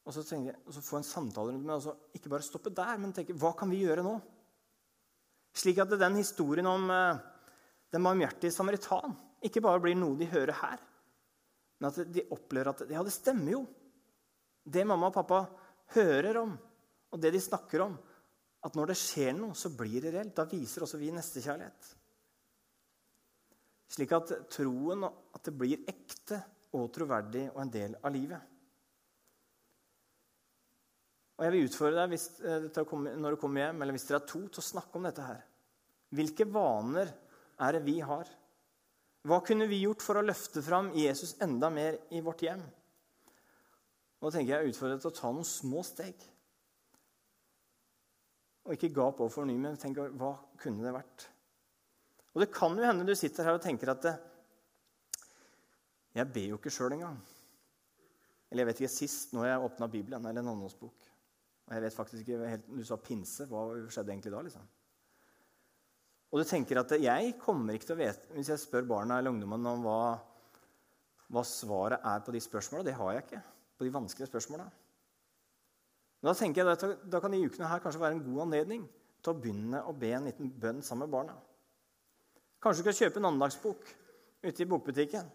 Og 0.07 0.15
så, 0.15 0.23
jeg, 0.31 0.55
og 0.65 0.73
så 0.73 0.81
få 0.81 0.97
en 0.97 1.05
samtale 1.05 1.53
rundt 1.53 1.67
med 1.67 1.83
så 1.83 1.93
Ikke 2.17 2.31
bare 2.31 2.45
stoppe 2.45 2.71
der, 2.73 2.95
men 2.97 3.13
tenke 3.13 3.35
hva 3.37 3.51
kan 3.57 3.69
vi 3.69 3.83
gjøre 3.83 4.05
nå? 4.05 4.15
Slik 5.59 5.81
at 5.83 5.91
den 5.91 6.17
historien 6.17 6.65
om 6.69 6.87
eh, 6.93 7.19
den 7.93 8.05
barmhjertige 8.05 8.53
samaritan 8.53 9.15
ikke 9.45 9.63
bare 9.63 9.81
blir 9.83 9.97
noe 9.97 10.17
de 10.19 10.27
hører 10.29 10.57
her, 10.59 10.81
men 11.79 11.89
at 11.89 12.11
de 12.11 12.25
opplever 12.35 12.73
at 12.73 12.83
ja, 12.91 13.03
det 13.05 13.15
stemmer 13.15 13.53
jo. 13.53 13.61
Det 14.69 14.83
mamma 14.85 15.07
og 15.09 15.15
pappa 15.15 15.39
hører 15.95 16.41
om, 16.41 16.51
og 17.09 17.21
det 17.23 17.31
de 17.33 17.41
snakker 17.41 17.85
om, 17.85 17.95
at 18.67 18.75
når 18.75 18.91
det 18.91 18.99
skjer 18.99 19.31
noe, 19.37 19.55
så 19.55 19.71
blir 19.71 20.03
det 20.03 20.11
reelt. 20.13 20.35
Da 20.35 20.43
viser 20.49 20.83
også 20.83 20.99
vi 20.99 21.13
nestekjærlighet. 21.15 21.93
Slik 23.89 24.11
at 24.13 24.33
troen 24.51 25.07
at 25.07 25.41
det 25.47 25.55
blir 25.55 25.87
ekte 25.89 26.41
og 26.75 26.91
troverdig 26.93 27.47
og 27.53 27.61
en 27.63 27.71
del 27.73 27.95
av 28.03 28.13
livet. 28.13 28.57
Og 31.39 31.45
Jeg 31.45 31.55
vil 31.55 31.69
utfordre 31.69 32.01
deg 32.01 32.11
hvis, 32.11 32.27
eh, 32.43 32.67
når 33.15 33.31
du 33.31 33.39
kommer 33.39 33.63
hjem, 33.63 33.81
eller 33.81 33.95
hvis 33.95 34.09
dere 34.09 34.19
er 34.19 34.27
to, 34.27 34.41
til 34.51 34.59
å 34.59 34.69
snakke 34.69 34.99
om 34.99 35.07
dette 35.07 35.23
her. 35.23 35.39
Hvilke 36.11 36.45
vaner 36.51 37.13
er 37.59 37.75
det 37.75 37.85
vi 37.85 37.99
har? 38.03 38.29
Hva 39.27 39.41
kunne 39.43 39.67
vi 39.67 39.81
gjort 39.83 40.03
for 40.03 40.19
å 40.19 40.25
løfte 40.25 40.63
fram 40.63 40.93
Jesus 40.95 41.35
enda 41.43 41.69
mer 41.73 41.97
i 42.15 42.21
vårt 42.23 42.43
hjem? 42.45 42.61
Nå 44.19 44.31
tenker 44.31 44.55
jeg 44.55 44.71
utfordret 44.71 45.03
til 45.03 45.11
å 45.11 45.15
ta 45.15 45.31
noen 45.31 45.47
små 45.47 45.83
steg. 45.87 46.15
Og 48.67 48.75
ikke 48.75 48.91
gap 48.95 49.19
overfor 49.19 49.47
ny, 49.47 49.57
men 49.59 49.79
tenk 49.79 49.99
hva 50.19 50.33
kunne 50.61 50.83
det 50.85 50.95
vært? 50.95 51.27
Og 52.35 52.43
det 52.43 52.51
kan 52.53 52.75
jo 52.77 52.85
hende 52.85 53.07
du 53.07 53.15
sitter 53.17 53.47
her 53.47 53.57
og 53.57 53.63
tenker 53.63 53.91
at 53.91 54.07
jeg 56.15 56.31
ber 56.33 56.49
jo 56.51 56.59
ikke 56.59 56.73
sjøl 56.73 56.95
engang. 56.95 57.19
Eller 58.49 58.63
jeg 58.63 58.69
vet 58.69 58.81
ikke 58.81 58.93
sist 58.93 59.33
når 59.35 59.49
jeg 59.49 59.65
åpna 59.67 59.87
Bibelen 59.91 60.25
eller 60.25 60.43
en 60.43 60.51
annonsbok. 60.53 61.07
Og 61.69 61.75
jeg 61.75 61.83
vet 61.85 61.95
faktisk 61.95 62.25
ikke 62.25 62.49
helt, 62.49 62.67
Du 62.67 62.83
sa 62.85 62.97
pinse. 62.97 63.45
Hva 63.45 63.67
skjedde 63.89 64.13
egentlig 64.13 64.33
da? 64.33 64.41
liksom? 64.41 64.67
Og 66.29 66.41
du 66.41 66.45
tenker 66.45 66.77
at 66.81 66.91
jeg 67.01 67.33
kommer 67.41 67.73
ikke 67.73 67.89
til 67.89 67.95
å 67.95 68.01
vite 68.03 68.35
Hvis 68.35 68.51
jeg 68.51 68.61
spør 68.61 68.85
barna 68.89 69.17
eller 69.17 69.33
ungdommene 69.33 69.71
om 69.73 69.85
hva, 69.87 70.01
hva 71.33 71.43
svaret 71.47 72.05
er 72.05 72.21
på 72.25 72.35
de 72.35 72.41
spørsmåla, 72.43 72.85
det 72.85 72.97
har 72.99 73.15
jeg 73.15 73.25
ikke. 73.25 73.41
På 73.79 73.87
de 73.87 73.93
vanskelige 73.95 74.29
spørsmåla. 74.29 74.67
Da 76.19 76.33
tenker 76.35 76.61
jeg 76.61 76.75
at 76.75 77.05
da 77.09 77.21
kan 77.23 77.31
de 77.31 77.41
ukene 77.45 77.69
her 77.71 77.81
kanskje 77.81 78.01
være 78.01 78.17
en 78.17 78.25
god 78.25 78.41
anledning 78.45 78.83
til 79.23 79.31
å 79.31 79.39
begynne 79.39 79.83
å 79.87 79.95
be 79.95 80.11
en 80.15 80.27
liten 80.27 80.51
bønn 80.51 80.83
sammen 80.85 81.07
med 81.07 81.15
barna. 81.15 81.35
Kanskje 82.59 82.83
du 82.83 82.89
skal 82.89 83.05
kjøpe 83.05 83.21
en 83.21 83.29
andagsbok 83.31 83.87
ute 84.43 84.63
i 84.63 84.67
bokbutikken. 84.67 85.29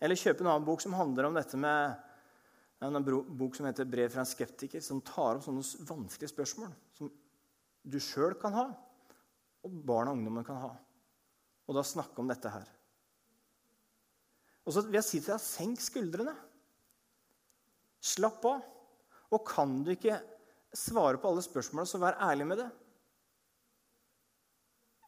Eller 0.00 0.18
kjøpe 0.18 0.42
en 0.44 0.50
annen 0.50 0.66
bok 0.66 0.82
som 0.82 0.96
handler 0.96 1.28
om 1.28 1.36
dette 1.36 1.60
med 1.60 2.00
en 2.84 3.04
bok 3.04 3.54
som 3.56 3.66
heter 3.66 3.84
'Brev 3.84 4.10
fra 4.10 4.20
en 4.20 4.28
skeptiker', 4.28 4.82
som 4.82 5.00
tar 5.00 5.36
opp 5.36 5.44
sånne 5.44 5.62
vanskelige 5.88 6.32
spørsmål 6.32 6.72
som 6.96 7.12
du 7.84 7.98
sjøl 8.00 8.34
kan 8.40 8.52
ha, 8.52 8.66
og 9.64 9.80
barn 9.88 10.10
og 10.10 10.18
ungdommen 10.18 10.46
kan 10.46 10.60
ha. 10.60 10.72
Og 11.64 11.76
da 11.76 11.84
snakke 11.86 12.20
om 12.20 12.28
dette 12.28 12.50
her. 12.52 12.68
Og 14.64 14.72
så 14.72 14.84
vil 14.84 14.98
jeg 14.98 15.06
si 15.06 15.20
til 15.20 15.34
deg 15.34 15.42
senk 15.44 15.82
skuldrene. 15.82 16.34
Slapp 18.04 18.44
av. 18.48 18.64
Og 19.32 19.44
kan 19.48 19.80
du 19.84 19.92
ikke 19.94 20.18
svare 20.74 21.20
på 21.20 21.30
alle 21.30 21.44
spørsmåla, 21.44 21.88
så 21.88 22.00
vær 22.02 22.18
ærlig 22.22 22.48
med 22.48 22.60
det. 22.60 22.68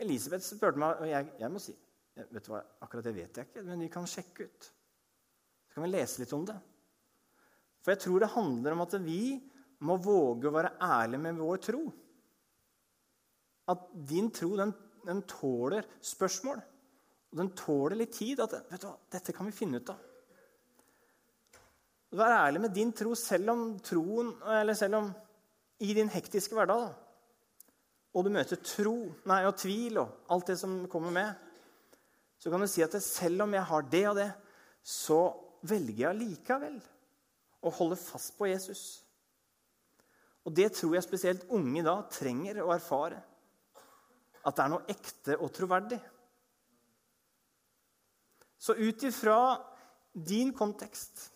Elisabeth 0.03 0.45
spurte 0.45 0.81
meg, 0.81 1.01
og 1.01 1.09
jeg, 1.09 1.29
jeg 1.41 1.53
må 1.53 1.61
si 1.63 1.75
vet 2.17 2.45
du 2.47 2.51
hva, 2.53 2.63
Akkurat 2.85 3.05
det 3.05 3.13
vet 3.17 3.39
jeg 3.39 3.49
ikke, 3.49 3.63
men 3.65 3.85
vi 3.85 3.91
kan 3.93 4.09
sjekke 4.09 4.49
ut. 4.49 4.69
Så 5.69 5.77
kan 5.77 5.85
vi 5.85 5.93
lese 5.93 6.23
litt 6.23 6.33
om 6.37 6.47
det. 6.49 6.57
For 7.85 7.93
jeg 7.93 8.03
tror 8.03 8.23
det 8.23 8.33
handler 8.33 8.77
om 8.77 8.85
at 8.87 8.97
vi 9.05 9.21
må 9.85 9.99
våge 10.01 10.49
å 10.49 10.55
være 10.55 10.75
ærlige 10.83 11.23
med 11.27 11.41
vår 11.41 11.61
tro 11.65 11.83
at 13.73 13.87
din 14.09 14.31
tro 14.35 14.53
den, 14.59 14.73
den 15.07 15.23
tåler 15.29 15.87
spørsmål. 16.05 16.61
Og 17.33 17.41
den 17.41 17.53
tåler 17.59 17.99
litt 17.99 18.15
tid. 18.17 18.43
At 18.43 18.55
vet 18.71 18.83
du 18.83 18.89
hva, 18.89 18.97
dette 19.13 19.35
kan 19.35 19.49
vi 19.49 19.57
finne 19.57 19.81
ut 19.81 19.95
av. 19.95 20.03
Vær 22.17 22.37
ærlig 22.47 22.63
med 22.63 22.75
din 22.77 22.93
tro 22.97 23.17
selv 23.19 23.51
om 23.53 23.65
troen, 23.85 24.31
eller 24.61 24.79
selv 24.79 25.01
om 25.01 25.11
i 25.83 25.93
din 25.97 26.09
hektiske 26.09 26.57
hverdag. 26.57 26.87
Da, 26.87 27.07
og 28.17 28.25
du 28.25 28.33
møter 28.33 28.57
tro 28.65 28.95
nei, 29.29 29.43
og 29.45 29.59
tvil 29.61 29.99
og 30.01 30.31
alt 30.33 30.49
det 30.49 30.57
som 30.57 30.79
kommer 30.89 31.13
med, 31.13 31.35
så 32.41 32.53
kan 32.53 32.63
du 32.63 32.69
si 32.71 32.85
at 32.85 32.95
selv 33.05 33.45
om 33.45 33.53
jeg 33.53 33.69
har 33.69 33.89
det 33.93 34.05
og 34.09 34.17
det, 34.17 34.31
så 34.81 35.21
velger 35.67 36.07
jeg 36.07 36.21
likevel 36.23 36.79
å 37.67 37.73
holde 37.77 37.99
fast 38.01 38.37
på 38.39 38.49
Jesus. 38.49 38.85
Og 40.47 40.55
det 40.55 40.71
tror 40.79 40.95
jeg 40.95 41.05
spesielt 41.05 41.49
unge 41.53 41.83
da 41.85 41.99
trenger 42.13 42.63
å 42.63 42.73
erfare 42.73 43.19
at 44.47 44.55
det 44.55 44.65
er 44.65 44.71
noe 44.71 44.87
ekte 44.93 45.37
og 45.43 45.51
troverdig. 45.55 45.99
Så 48.59 48.77
ut 48.79 49.03
ifra 49.07 49.39
din 50.17 50.53
kontekst, 50.57 51.33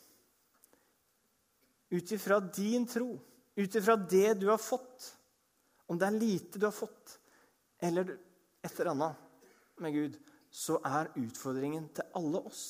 ut 1.90 2.12
ifra 2.16 2.40
din 2.40 2.86
tro, 2.88 3.10
ut 3.56 3.74
ifra 3.76 3.96
det 3.98 4.34
du 4.40 4.48
har 4.48 4.62
fått, 4.62 5.16
om 5.90 5.98
det 5.98 6.06
er 6.06 6.20
lite 6.22 6.58
du 6.58 6.68
har 6.68 6.74
fått, 6.74 7.18
eller 7.82 8.14
et 8.62 8.72
eller 8.72 8.92
annet 8.92 9.82
med 9.82 9.96
Gud, 9.96 10.18
så 10.50 10.78
er 10.86 11.12
utfordringen 11.18 11.88
til 11.94 12.14
alle 12.18 12.42
oss 12.50 12.64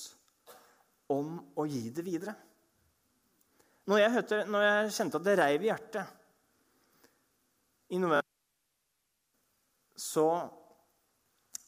om 1.10 1.36
å 1.58 1.66
gi 1.68 1.90
det 1.94 2.04
videre. 2.06 2.34
Når 3.90 3.98
jeg, 3.98 4.14
hørte, 4.14 4.40
når 4.46 4.66
jeg 4.66 4.96
kjente 4.96 5.20
at 5.20 5.26
det 5.26 5.38
reiv 5.40 5.64
i 5.64 5.70
hjertet 5.70 6.18
i 7.90 7.98
november 7.98 8.29
så, 10.00 10.50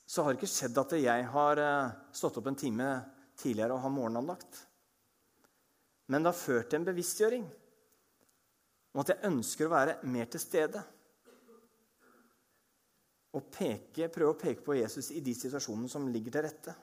så 0.07 0.23
har 0.23 0.33
det 0.33 0.41
ikke 0.41 0.55
skjedd 0.55 0.79
at 0.81 0.95
jeg 0.97 1.25
har 1.35 1.61
eh, 1.61 1.97
stått 2.17 2.39
opp 2.41 2.49
en 2.49 2.57
time 2.57 2.87
tidligere 3.37 3.77
og 3.77 3.83
har 3.85 3.93
morgenandakt. 3.93 4.63
Men 6.09 6.25
det 6.25 6.33
har 6.33 6.39
ført 6.39 6.71
til 6.71 6.81
en 6.81 6.87
bevisstgjøring 6.89 7.45
om 8.93 9.03
at 9.03 9.13
jeg 9.13 9.29
ønsker 9.29 9.69
å 9.69 9.73
være 9.73 9.99
mer 10.13 10.31
til 10.33 10.41
stede. 10.41 10.81
Og 13.37 13.53
peke, 13.53 14.09
prøve 14.13 14.33
å 14.33 14.41
peke 14.41 14.65
på 14.65 14.77
Jesus 14.77 15.13
i 15.17 15.21
de 15.25 15.37
situasjonene 15.37 15.93
som 15.93 16.09
ligger 16.13 16.35
til 16.35 16.45
rette. 16.49 16.75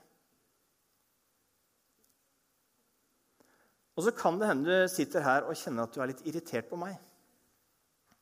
Og 3.97 4.05
så 4.05 4.13
kan 4.15 4.37
det 4.39 4.47
hende 4.49 4.79
du 4.85 4.89
sitter 4.89 5.25
her 5.25 5.49
og 5.49 5.57
kjenner 5.57 5.85
at 5.85 5.97
du 5.97 6.01
er 6.01 6.13
litt 6.13 6.25
irritert 6.29 6.69
på 6.69 6.77
meg. 6.79 6.93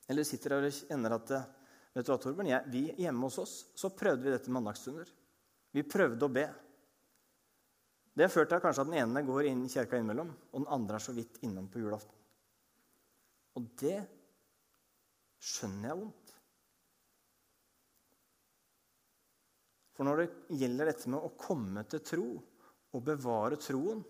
Eller 0.07 0.23
du 0.23 0.31
sitter 0.31 0.55
her 0.55 0.67
og 0.67 0.75
kjenner 0.79 1.19
at 1.19 1.37
Vet 1.97 2.05
du 2.05 2.11
hva, 2.13 2.19
Torbjørn? 2.21 2.49
Jeg, 2.51 2.69
vi 2.69 2.83
Hjemme 3.01 3.25
hos 3.25 3.39
oss 3.41 3.55
så 3.73 3.89
prøvde 3.89 4.27
vi 4.27 4.33
dette 4.35 4.53
mandagsstunder. 4.53 5.09
Vi 5.73 5.81
prøvde 5.81 6.27
å 6.27 6.33
be. 6.33 6.43
Det 8.13 8.25
har 8.27 8.33
ført 8.33 8.51
til 8.51 8.61
kanskje 8.61 8.83
at 8.83 8.91
den 8.91 8.99
ene 9.01 9.23
går 9.25 9.47
inn 9.49 9.63
i 9.65 9.71
kirka 9.71 9.97
innimellom, 9.97 10.29
og 10.29 10.61
den 10.61 10.69
andre 10.73 10.99
er 10.99 11.05
så 11.05 11.15
vidt 11.17 11.39
innom 11.45 11.69
på 11.73 11.81
julaften. 11.81 12.13
Og 13.57 13.65
det 13.81 13.97
skjønner 15.41 15.89
jeg 15.89 15.99
vondt. 16.03 16.33
For 19.97 20.05
når 20.05 20.21
det 20.21 20.59
gjelder 20.61 20.91
dette 20.91 21.09
med 21.09 21.25
å 21.25 21.33
komme 21.41 21.81
til 21.89 22.03
tro 22.05 22.27
og 22.93 23.05
bevare 23.05 23.57
troen, 23.61 24.03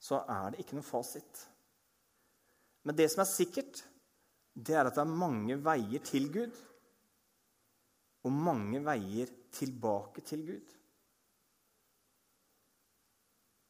så 0.00 0.22
er 0.24 0.54
det 0.54 0.64
ikke 0.64 0.78
noe 0.78 0.88
fasit. 0.88 1.44
Men 2.88 2.96
det 2.96 3.10
som 3.12 3.20
er 3.20 3.28
sikkert, 3.28 3.82
det 4.56 4.80
er 4.80 4.88
at 4.88 4.96
det 4.96 5.04
er 5.04 5.20
mange 5.24 5.60
veier 5.60 6.00
til 6.08 6.32
Gud 6.32 6.56
og 8.28 8.34
mange 8.34 8.82
veier 8.84 9.30
tilbake 9.54 10.22
til 10.26 10.44
Gud. 10.46 10.74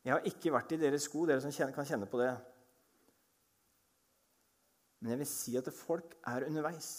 Jeg 0.05 0.15
har 0.15 0.25
ikke 0.27 0.53
vært 0.55 0.73
i 0.75 0.81
deres 0.81 1.05
sko, 1.07 1.27
dere 1.29 1.43
som 1.45 1.75
kan 1.75 1.87
kjenne 1.87 2.09
på 2.11 2.21
det. 2.21 2.33
Men 4.99 5.13
jeg 5.13 5.21
vil 5.21 5.31
si 5.31 5.57
at 5.59 5.69
folk 5.75 6.17
er 6.27 6.47
underveis. 6.49 6.91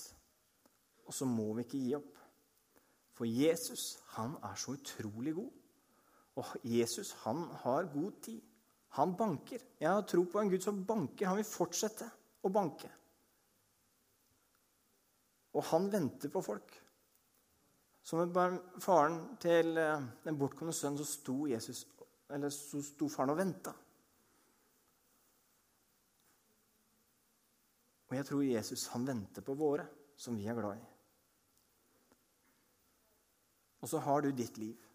Og 1.09 1.15
så 1.15 1.25
må 1.27 1.49
vi 1.57 1.65
ikke 1.65 1.81
gi 1.81 1.95
opp. 1.97 2.19
For 3.17 3.27
Jesus, 3.27 3.97
han 4.15 4.37
er 4.45 4.55
så 4.55 4.77
utrolig 4.77 5.33
god. 5.35 5.49
Og 6.39 6.53
Jesus, 6.63 7.11
han 7.25 7.43
har 7.63 7.89
god 7.91 8.21
tid. 8.23 8.39
Han 8.99 9.15
banker. 9.17 9.65
Jeg 9.79 9.89
har 9.89 10.05
tro 10.07 10.23
på 10.23 10.39
en 10.39 10.51
Gud 10.53 10.63
som 10.63 10.85
banker. 10.87 11.27
Han 11.27 11.41
vil 11.41 11.49
fortsette 11.49 12.07
å 12.45 12.51
banke. 12.53 12.91
Og 15.57 15.65
han 15.73 15.89
venter 15.91 16.31
på 16.31 16.45
folk. 16.45 16.77
Som 18.09 18.23
med 18.25 18.55
faren 18.81 19.19
til 19.37 19.77
eh, 19.77 20.05
den 20.23 20.37
bortkomne 20.39 20.73
sønnen, 20.73 20.97
så 20.97 21.05
sto 21.05 21.43
Jesus 21.45 21.83
eller 22.33 22.49
så 22.53 22.81
sto 22.81 23.05
faren 23.09 23.33
og 23.35 23.37
venta. 23.37 23.73
Og 28.09 28.15
jeg 28.17 28.25
tror 28.25 28.41
Jesus 28.47 28.87
han 28.95 29.05
venter 29.05 29.45
på 29.45 29.53
våre, 29.57 29.85
som 30.17 30.37
vi 30.37 30.47
er 30.49 30.57
glad 30.57 30.79
i. 30.79 30.87
Og 33.79 33.93
så 33.93 34.01
har 34.01 34.25
du 34.25 34.31
ditt 34.33 34.57
liv. 34.57 34.89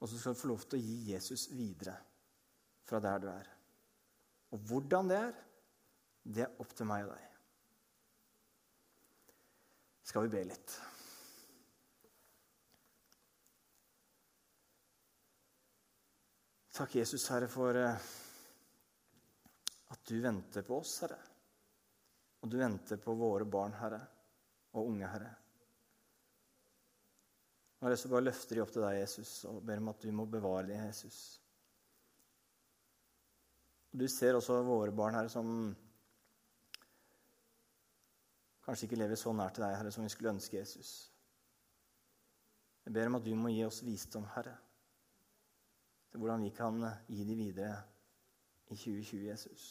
Og 0.00 0.10
så 0.10 0.18
skal 0.18 0.34
du 0.34 0.42
få 0.42 0.50
lov 0.50 0.66
til 0.66 0.80
å 0.80 0.82
gi 0.82 0.98
Jesus 1.12 1.46
videre 1.54 1.94
fra 2.90 2.98
der 3.04 3.22
du 3.22 3.30
er. 3.30 3.50
Og 4.50 4.66
hvordan 4.66 5.14
det 5.14 5.24
er, 5.28 5.34
det 6.26 6.48
er 6.48 6.62
opp 6.62 6.74
til 6.74 6.90
meg 6.90 7.06
og 7.06 7.14
deg. 7.14 7.29
Skal 10.10 10.24
vi 10.26 10.28
be 10.32 10.40
litt? 10.42 10.72
Takk, 16.74 16.96
Jesus, 16.98 17.28
Herre, 17.30 17.46
for 17.52 17.76
eh, 17.78 18.08
at 19.94 20.02
du 20.10 20.16
venter 20.24 20.64
på 20.66 20.80
oss, 20.80 20.96
Herre. 21.04 21.18
Og 22.42 22.50
du 22.50 22.56
venter 22.58 22.98
på 23.04 23.14
våre 23.20 23.46
barn, 23.46 23.76
Herre, 23.78 24.00
og 24.74 24.88
unge, 24.90 25.10
Herre. 25.12 25.28
Nå 27.78 27.86
har 27.86 27.94
jeg 27.94 28.02
så 28.02 28.10
bare 28.10 28.26
løfter 28.26 28.58
de 28.58 28.64
opp 28.64 28.72
til 28.74 28.82
deg, 28.88 28.96
Jesus, 29.04 29.36
og 29.52 29.60
ber 29.68 29.78
om 29.84 29.92
at 29.92 30.02
du 30.02 30.10
må 30.10 30.26
bevare 30.32 30.66
dem, 30.72 30.88
Jesus. 30.88 31.20
Og 33.92 34.02
Du 34.02 34.08
ser 34.10 34.40
også 34.40 34.58
våre 34.66 34.90
barn, 34.90 35.20
Herre, 35.20 35.30
som 35.30 35.70
kanskje 38.70 38.86
ikke 38.86 39.00
lever 39.00 39.18
så 39.18 39.32
nær 39.34 39.50
til 39.50 39.64
deg, 39.64 39.72
Herre, 39.74 39.90
som 39.90 40.04
vi 40.06 40.12
skulle 40.12 40.30
ønske, 40.30 40.60
Jesus. 40.60 40.90
Jeg 42.86 42.94
ber 42.94 43.08
om 43.10 43.16
at 43.18 43.24
du 43.26 43.32
må 43.34 43.50
gi 43.50 43.64
oss 43.66 43.80
visdom, 43.82 44.28
Herre, 44.36 44.52
til 46.10 46.22
hvordan 46.22 46.44
vi 46.46 46.52
kan 46.54 46.78
gi 47.08 47.26
dem 47.26 47.40
videre 47.40 47.80
i 48.70 48.76
2020, 48.76 49.24
Jesus. 49.26 49.64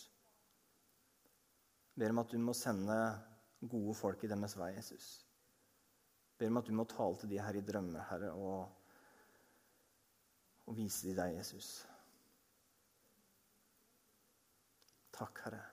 Jeg 1.95 2.03
ber 2.03 2.11
om 2.11 2.21
at 2.25 2.35
du 2.35 2.43
må 2.43 2.55
sende 2.55 2.99
gode 3.71 3.95
folk 3.95 4.27
i 4.27 4.31
deres 4.33 4.57
vei, 4.59 4.73
Jesus. 4.75 5.07
Jeg 6.33 6.43
ber 6.43 6.51
om 6.51 6.59
at 6.59 6.67
du 6.67 6.75
må 6.75 6.87
tale 6.91 7.23
til 7.23 7.31
de 7.31 7.39
her 7.39 7.55
i 7.55 7.63
drømmer, 7.71 8.03
Herre, 8.11 8.35
og, 8.35 8.61
og 10.67 10.75
vise 10.75 11.07
dem 11.07 11.21
deg, 11.23 11.39
Jesus. 11.39 11.73
Takk, 15.15 15.45
Herre. 15.47 15.68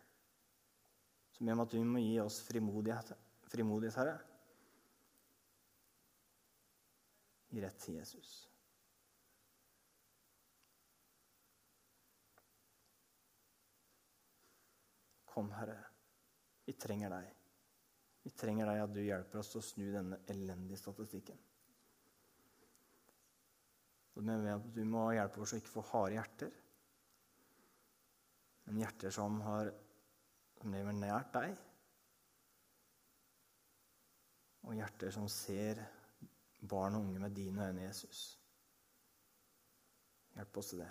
Så 1.37 1.44
gjør 1.44 1.62
at 1.66 1.72
du 1.77 1.83
må 1.85 2.01
gi 2.01 2.16
oss 2.22 2.40
frimodighet, 2.46 3.12
frimodighet 3.53 3.99
Herre, 4.01 4.16
i 7.53 7.61
rett 7.61 7.77
til 7.81 7.99
Jesus. 7.99 8.31
Kom, 15.29 15.53
Herre. 15.53 15.77
Vi 16.64 16.72
trenger 16.81 17.12
deg. 17.12 17.29
Vi 18.25 18.33
trenger 18.35 18.72
deg 18.72 18.81
at 18.83 18.94
du 18.96 19.03
hjelper 19.05 19.42
oss 19.42 19.53
å 19.61 19.62
snu 19.62 19.85
denne 19.92 20.22
elendige 20.33 20.81
statistikken. 20.81 21.37
Du 24.16 24.81
må 24.88 25.11
hjelpe 25.12 25.44
oss 25.44 25.53
å 25.53 25.61
ikke 25.61 25.75
få 25.75 25.85
harde 25.92 26.16
hjerter, 26.16 26.55
men 28.66 28.81
hjerter 28.81 29.12
som, 29.14 29.37
har, 29.44 29.68
som 30.57 30.73
lever 30.73 30.97
nært 30.97 31.33
deg. 31.37 31.57
Og 34.66 34.75
hjerter 34.75 35.14
som 35.14 35.29
ser 35.31 35.85
barn 36.66 36.99
og 36.99 37.07
unge 37.07 37.23
med 37.23 37.37
dine 37.37 37.69
øyne, 37.69 37.87
Jesus. 37.87 38.29
Hjelp 40.35 40.57
oss 40.57 40.73
til 40.73 40.83
det. 40.83 40.90